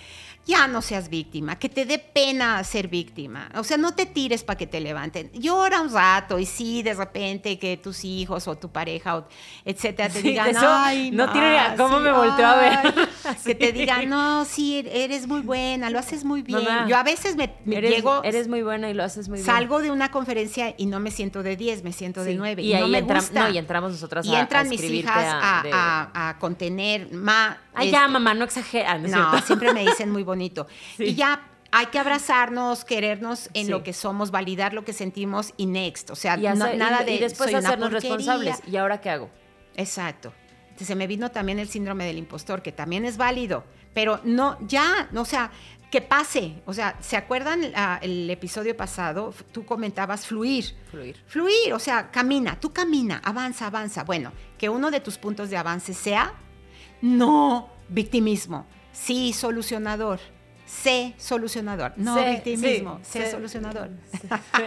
ya 0.46 0.68
no 0.68 0.82
seas 0.82 1.10
víctima, 1.10 1.58
que 1.58 1.70
te 1.70 1.86
dé 1.86 2.00
pena 2.00 2.62
ser 2.64 2.88
víctima. 2.88 3.50
O 3.56 3.64
sea, 3.64 3.78
no 3.78 3.94
te 3.94 4.06
tires 4.06 4.44
para 4.44 4.58
que 4.58 4.68
te 4.68 4.82
levanten. 4.82 5.32
Llora 5.34 5.82
un 5.82 5.92
rato 5.92 6.38
y 6.38 6.46
sí, 6.46 6.84
de 6.84 6.94
repente 6.94 7.58
que 7.58 7.78
tus 7.78 8.04
hijos 8.04 8.48
o 8.48 8.56
tu 8.58 8.70
pareja, 8.70 9.18
o 9.18 9.28
etcétera, 9.64 10.10
te 10.10 10.22
digan, 10.22 10.54
ay, 10.58 11.12
no, 11.12 11.32
tiene 11.32 11.58
cómo 11.78 12.00
me 12.00 12.12
volteó 12.12 12.46
a 12.46 12.56
ver. 12.58 12.94
que 13.46 13.56
te 13.56 13.72
digan, 13.72 14.10
no, 14.10 14.44
sí, 14.46 14.84
eres 14.92 15.28
muy 15.28 15.42
buena, 15.42 15.90
lo 15.90 16.00
haces 16.00 16.26
muy 16.26 16.42
bien. 16.42 16.68
Yo 16.88 16.98
a 16.98 17.04
veces 17.04 17.36
me, 17.38 17.56
llego. 17.66 18.22
Eres 18.24 18.48
muy 18.48 18.64
buena 18.64 18.90
y 18.90 18.94
lo 18.94 19.04
haces 19.04 19.30
muy 19.30 19.38
bien. 19.38 19.46
Salgo 19.46 19.82
de 19.82 19.92
una 19.92 20.12
conferencia 20.12 20.74
y 20.78 20.88
no 20.88 21.00
me 21.00 21.12
siento 21.12 21.42
de 21.42 21.56
10, 21.56 21.84
me 21.84 21.94
siento 21.94 22.24
de 22.24 22.36
9. 22.36 22.62
Y, 22.62 22.74
ahí 22.74 22.90
me 22.90 23.02
no, 23.02 23.50
y 23.50 23.58
entramos 23.58 23.92
nosotras 23.94 24.26
y 24.26 24.36
entran 24.36 24.68
mis 24.68 24.84
hijas 24.84 25.26
a, 25.42 26.36
contener. 26.40 27.12
más 27.14 27.58
Ay, 27.76 27.92
ya, 27.92 28.08
mamá, 28.08 28.34
no 28.34 28.46
exagera. 28.46 28.98
No, 28.98 29.42
siempre 29.42 29.74
me 29.74 29.82
dicen 29.82 30.12
muy 30.12 30.24
bonito. 30.24 30.33
Y 30.98 31.16
ya 31.16 31.42
hay 31.72 31.88
que 31.88 31.98
abrazarnos, 31.98 32.86
querernos 32.86 33.50
en 33.54 33.72
lo 33.72 33.84
que 33.84 33.94
somos, 33.94 34.30
validar 34.30 34.74
lo 34.74 34.86
que 34.86 34.94
sentimos 34.94 35.54
y 35.58 35.66
next. 35.66 36.12
O 36.12 36.16
sea, 36.16 36.38
nada 36.38 37.04
de. 37.04 37.16
Y 37.16 37.20
después 37.20 37.54
hacernos 37.54 37.92
responsables. 37.92 38.62
¿Y 38.68 38.78
ahora 38.78 39.02
qué 39.02 39.10
hago? 39.10 39.30
Exacto. 39.76 40.34
se 40.78 40.96
me 40.96 41.08
vino 41.08 41.32
también 41.32 41.60
el 41.60 41.68
síndrome 41.68 42.06
del 42.06 42.18
impostor, 42.18 42.62
que 42.62 42.72
también 42.72 43.06
es 43.06 43.18
válido, 43.18 43.64
pero 43.94 44.20
no, 44.24 44.58
ya, 44.68 45.10
o 45.16 45.26
sea, 45.26 45.52
que 45.94 46.02
pase. 46.02 46.62
O 46.66 46.74
sea, 46.74 46.98
¿se 47.02 47.18
acuerdan 47.18 47.72
ah, 47.76 48.00
el 48.02 48.30
episodio 48.30 48.76
pasado? 48.76 49.34
Tú 49.52 49.66
comentabas 49.66 50.26
fluir. 50.26 50.76
Fluir. 50.90 51.16
Fluir, 51.28 51.74
o 51.74 51.80
sea, 51.80 52.12
camina, 52.12 52.60
tú 52.60 52.74
camina, 52.74 53.22
avanza, 53.24 53.68
avanza. 53.68 54.04
Bueno, 54.04 54.32
que 54.58 54.70
uno 54.70 54.90
de 54.90 55.00
tus 55.00 55.18
puntos 55.18 55.50
de 55.50 55.58
avance 55.58 55.94
sea 55.94 56.34
no 57.02 57.70
victimismo, 57.90 58.66
sí 58.94 59.34
solucionador. 59.34 60.20
Sé 60.66 61.14
solucionador, 61.18 61.92
no 61.98 62.16
victimismo, 62.16 63.00
sé, 63.04 63.30
solucionador. 63.30 63.90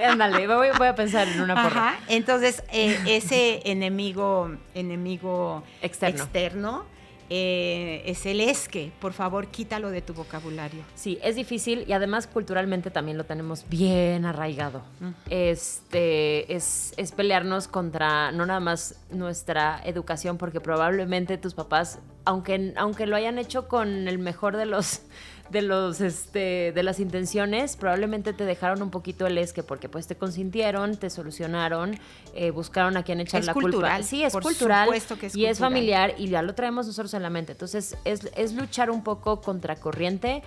Ándale, 0.07 0.47
voy, 0.47 0.87
a 0.87 0.95
pensar 0.95 1.27
en 1.27 1.41
una 1.41 1.61
porra. 1.65 1.99
Entonces, 2.07 2.63
eh, 2.71 2.97
ese 3.07 3.63
enemigo, 3.65 4.55
enemigo 4.75 5.65
externo 5.81 6.85
eh, 7.31 8.03
es 8.07 8.27
el 8.27 8.41
es 8.41 8.69
que, 8.69 8.93
por 9.01 9.13
favor, 9.13 9.49
quítalo 9.49 9.91
de 9.91 10.03
tu 10.03 10.15
vocabulario. 10.15 10.83
Sí, 10.95 11.19
es 11.23 11.37
difícil 11.37 11.85
y 11.87 11.93
además 11.93 12.27
culturalmente 12.27 12.91
también 12.91 13.19
lo 13.19 13.25
tenemos 13.25 13.65
bien 13.69 14.25
arraigado. 14.25 14.83
Este 15.31 16.55
es, 16.55 16.95
es 16.97 17.13
pelearnos 17.13 17.69
contra 17.69 18.33
no 18.33 18.47
nada 18.47 18.61
más 18.61 19.01
nuestra 19.11 19.81
educación, 19.85 20.39
porque 20.39 20.61
probablemente 20.61 21.39
tus 21.39 21.55
papás, 21.55 21.99
aunque, 22.25 22.73
aunque 22.77 23.07
lo 23.07 23.17
hayan 23.17 23.39
hecho 23.39 23.69
con 23.69 24.09
el 24.09 24.19
mejor 24.19 24.57
de 24.57 24.67
los 24.67 25.03
de 25.51 25.63
los 25.63 26.01
este 26.01 26.73
de 26.73 26.83
las 26.83 27.01
intenciones 27.01 27.77
probablemente 27.77 28.33
te 28.33 28.45
dejaron 28.45 28.83
un 28.83 28.91
poquito 28.91 29.27
el 29.27 29.39
esque 29.39 29.63
porque 29.63 29.89
pues 29.89 30.07
te 30.07 30.17
consintieron 30.17 30.97
te 30.97 31.11
solucionaron 31.11 31.99
eh, 32.35 32.51
buscaron 32.51 32.97
a 32.97 33.03
quien 33.03 33.21
echar 33.21 33.45
la 33.45 33.55
culpa. 33.55 34.03
sí 34.03 34.23
es 34.25 34.33
cultural 34.33 34.89
y 35.35 35.45
es 35.47 35.59
familiar 35.59 36.15
y 36.19 36.29
ya 36.29 36.43
lo 36.43 36.55
traemos 36.55 36.87
nosotros 36.87 37.15
en 37.15 37.23
la 37.23 37.31
mente. 37.31 37.53
Entonces 37.53 37.97
es, 38.05 38.31
es 38.37 38.55
luchar 38.55 38.91
un 38.91 39.03
poco 39.03 39.41
contracorriente 39.41 40.43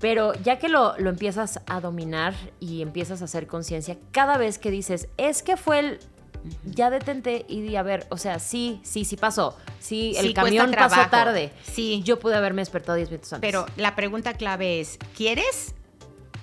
pero 0.00 0.34
ya 0.34 0.58
que 0.58 0.68
lo, 0.68 0.98
lo 0.98 1.08
empiezas 1.08 1.60
a 1.66 1.80
dominar 1.80 2.34
y 2.60 2.82
empiezas 2.82 3.22
a 3.22 3.24
hacer 3.24 3.46
conciencia, 3.46 3.96
cada 4.10 4.36
vez 4.36 4.58
que 4.58 4.70
dices, 4.70 5.08
es 5.16 5.42
que 5.42 5.56
fue 5.56 5.78
el 5.78 5.98
ya 6.64 6.90
detente 6.90 7.44
y 7.48 7.62
di, 7.62 7.76
a 7.76 7.82
ver, 7.82 8.06
o 8.10 8.16
sea, 8.16 8.38
sí, 8.38 8.80
sí, 8.82 9.04
sí 9.04 9.16
pasó. 9.16 9.56
Sí, 9.80 10.14
el 10.16 10.34
camión 10.34 10.70
pasó 10.72 11.08
tarde. 11.10 11.52
Sí. 11.62 12.02
Yo 12.04 12.18
pude 12.18 12.34
haberme 12.34 12.62
despertado 12.62 12.96
10 12.96 13.10
minutos 13.10 13.32
antes. 13.32 13.48
Pero 13.48 13.66
la 13.76 13.94
pregunta 13.96 14.34
clave 14.34 14.80
es, 14.80 14.98
¿quieres? 15.16 15.74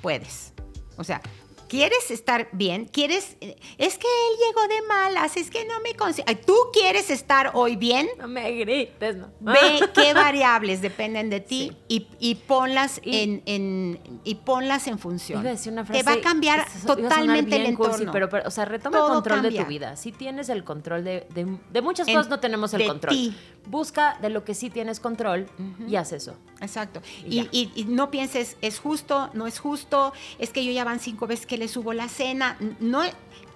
Puedes. 0.01 0.53
O 0.97 1.03
sea, 1.03 1.21
¿Quieres 1.71 2.11
estar 2.11 2.49
bien? 2.51 2.83
¿Quieres? 2.83 3.37
Es 3.39 3.97
que 3.97 4.07
él 4.07 4.39
llegó 4.45 4.67
de 4.67 4.81
malas, 4.89 5.37
es 5.37 5.49
que 5.49 5.63
no 5.63 5.79
me 5.79 5.95
consigue. 5.95 6.35
¿Tú 6.35 6.53
quieres 6.73 7.09
estar 7.09 7.51
hoy 7.53 7.77
bien? 7.77 8.09
No 8.19 8.27
me 8.27 8.51
grites, 8.51 9.15
no. 9.15 9.29
Ve 9.39 9.79
qué 9.93 10.13
variables 10.13 10.81
dependen 10.81 11.29
de 11.29 11.39
ti 11.39 11.71
y, 11.87 12.35
ponlas 12.35 12.99
en, 13.05 14.01
y 14.25 14.35
ponlas 14.35 14.87
en 14.87 14.99
función. 14.99 15.43
Te 15.43 16.03
va 16.03 16.11
a 16.11 16.19
cambiar 16.19 16.67
totalmente 16.85 17.55
el 17.55 17.67
entorno. 17.67 18.11
pero, 18.11 18.27
o 18.45 18.51
sea, 18.51 18.65
retoma 18.65 18.97
el 18.97 19.05
control 19.05 19.41
de 19.43 19.51
tu 19.51 19.65
vida. 19.65 19.95
Si 19.95 20.11
tienes 20.11 20.49
el 20.49 20.65
control 20.65 21.05
de, 21.05 21.25
de, 21.29 21.81
muchas 21.81 22.05
cosas, 22.05 22.27
no 22.27 22.41
tenemos 22.41 22.73
el 22.73 22.85
control. 22.85 23.15
Ti. 23.15 23.33
Busca 23.67 24.17
de 24.21 24.29
lo 24.29 24.43
que 24.43 24.53
sí 24.53 24.69
tienes 24.69 24.99
control 24.99 25.47
y 25.87 25.95
haz 25.95 26.11
eso. 26.11 26.35
Exacto. 26.59 27.01
Y, 27.25 27.47
y, 27.51 27.85
no 27.85 28.11
pienses, 28.11 28.57
es 28.61 28.79
justo, 28.79 29.29
no 29.33 29.47
es 29.47 29.59
justo, 29.59 30.13
es 30.39 30.51
que 30.51 30.65
yo 30.65 30.71
ya 30.71 30.83
van 30.83 30.99
cinco 30.99 31.27
veces 31.27 31.45
que 31.45 31.57
le 31.57 31.67
subo 31.67 31.93
la 31.93 32.07
cena. 32.07 32.57
No, 32.79 33.01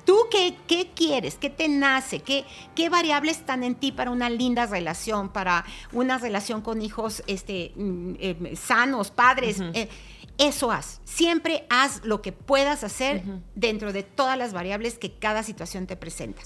¿Tú 0.05 0.17
qué, 0.29 0.55
qué, 0.67 0.91
quieres? 0.95 1.35
¿Qué 1.35 1.49
te 1.49 1.67
nace? 1.67 2.19
¿Qué, 2.19 2.45
¿Qué 2.75 2.89
variables 2.89 3.37
están 3.37 3.63
en 3.63 3.73
ti 3.73 3.91
para 3.91 4.11
una 4.11 4.29
linda 4.29 4.67
relación, 4.67 5.29
para 5.29 5.65
una 5.91 6.19
relación 6.19 6.61
con 6.61 6.83
hijos 6.83 7.23
este, 7.25 7.73
mm, 7.75 8.13
eh, 8.19 8.53
sanos, 8.55 9.09
padres? 9.09 9.59
Eh, 9.73 9.89
eso 10.37 10.71
haz. 10.71 11.01
Siempre 11.03 11.65
haz 11.69 12.01
lo 12.03 12.21
que 12.21 12.31
puedas 12.31 12.83
hacer 12.83 13.23
dentro 13.55 13.93
de 13.93 14.03
todas 14.03 14.37
las 14.37 14.53
variables 14.53 14.97
que 14.97 15.13
cada 15.13 15.43
situación 15.43 15.87
te 15.87 15.95
presenta. 15.95 16.41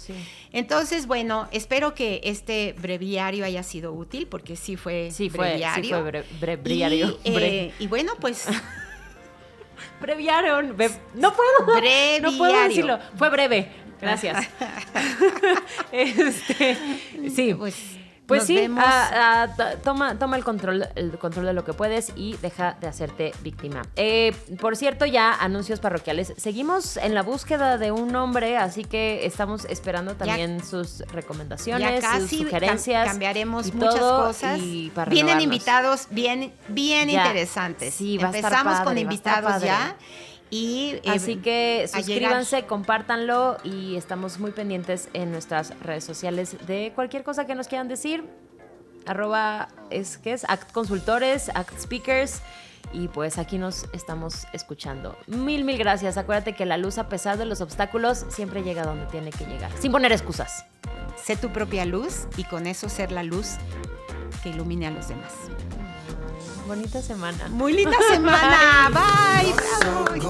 Entonces, 0.51 1.07
bueno, 1.07 1.47
espero 1.51 1.95
que 1.95 2.21
este 2.23 2.75
breviario 2.79 3.45
haya 3.45 3.63
sido 3.63 3.93
útil, 3.93 4.27
porque 4.27 4.55
sí 4.55 4.75
fue 4.75 5.09
sí 5.11 5.29
breviario. 5.29 6.01
Fue, 6.01 6.23
sí 6.23 6.35
fue 6.39 6.55
breviario. 6.55 7.19
Eh, 7.23 7.73
y 7.79 7.87
bueno, 7.87 8.13
pues 8.19 8.47
Breviaron. 10.01 10.75
no 11.15 11.33
puedo. 11.33 11.79
Breviario. 11.79 12.31
No 12.31 12.37
puedo 12.37 12.63
decirlo. 12.63 12.99
Fue 13.17 13.29
breve. 13.29 13.71
Gracias. 14.01 14.47
este, 15.91 16.77
sí. 17.35 17.53
Pues 17.53 17.75
pues 18.29 18.45
sí, 18.45 18.69
toma, 19.83 20.17
toma 20.17 20.37
el 20.37 20.43
control, 20.43 20.87
el 20.95 21.17
control 21.17 21.47
de 21.47 21.53
lo 21.53 21.65
que 21.65 21.73
puedes 21.73 22.13
y 22.15 22.37
deja 22.37 22.77
de 22.79 22.87
hacerte 22.87 23.33
víctima. 23.41 23.81
Eh, 23.95 24.33
por 24.61 24.77
cierto, 24.77 25.05
ya 25.05 25.33
anuncios 25.33 25.79
parroquiales. 25.79 26.33
Seguimos 26.37 26.95
en 26.97 27.13
la 27.13 27.23
búsqueda 27.23 27.77
de 27.77 27.91
un 27.91 28.11
nombre, 28.11 28.57
así 28.57 28.85
que 28.85 29.25
estamos 29.25 29.65
esperando 29.65 30.15
también 30.15 30.63
sus 30.63 30.99
recomendaciones, 31.11 32.05
sus 32.05 32.29
sugerencias. 32.29 33.07
cambiaremos 33.07 33.73
muchas 33.73 33.99
cosas. 33.99 34.59
Vienen 35.09 35.41
invitados 35.41 36.07
bien, 36.11 36.53
bien 36.67 37.09
interesantes. 37.09 37.93
Sí, 37.95 38.17
Empezamos 38.19 38.79
con 38.81 38.97
invitados 38.97 39.61
ya. 39.61 39.95
Y, 40.49 40.95
eh, 41.03 41.09
Así 41.09 41.37
que 41.37 41.87
suscríbanse, 41.93 42.63
compártanlo 42.63 43.57
y 43.63 43.95
estamos 43.95 44.39
muy 44.39 44.51
pendientes 44.51 45.09
en 45.13 45.31
nuestras 45.31 45.79
redes 45.81 46.03
sociales 46.03 46.55
de 46.65 46.91
cualquier 46.95 47.23
cosa 47.23 47.45
que 47.45 47.55
nos 47.55 47.67
quieran 47.67 47.87
decir. 47.87 48.23
Arroba 49.05 49.69
es 49.89 50.17
que 50.17 50.33
es 50.33 50.45
Act 50.49 50.71
Consultores, 50.71 51.49
Act 51.53 51.79
Speakers. 51.79 52.41
Y 52.91 53.07
pues 53.07 53.37
aquí 53.37 53.59
nos 53.59 53.85
estamos 53.93 54.47
escuchando. 54.51 55.15
Mil, 55.27 55.63
mil 55.63 55.77
gracias. 55.77 56.17
Acuérdate 56.17 56.53
que 56.53 56.65
la 56.65 56.77
luz, 56.77 56.97
a 56.97 57.07
pesar 57.07 57.37
de 57.37 57.45
los 57.45 57.61
obstáculos, 57.61 58.25
siempre 58.29 58.63
llega 58.63 58.83
donde 58.83 59.05
tiene 59.07 59.29
que 59.29 59.45
llegar. 59.45 59.71
Sin 59.79 59.91
poner 59.91 60.11
excusas. 60.11 60.65
Sé 61.23 61.35
tu 61.35 61.49
propia 61.49 61.85
luz 61.85 62.27
y 62.37 62.43
con 62.45 62.65
eso 62.65 62.89
ser 62.89 63.11
la 63.11 63.21
luz 63.21 63.57
que 64.41 64.49
ilumine 64.49 64.87
a 64.87 64.91
los 64.91 65.07
demás. 65.07 65.33
Bonita 66.69 67.01
semana. 67.01 67.47
Muy 67.49 67.73
linda 67.73 67.97
semana. 68.07 68.89
Bye. 68.93 69.53
Bye. 70.13 70.29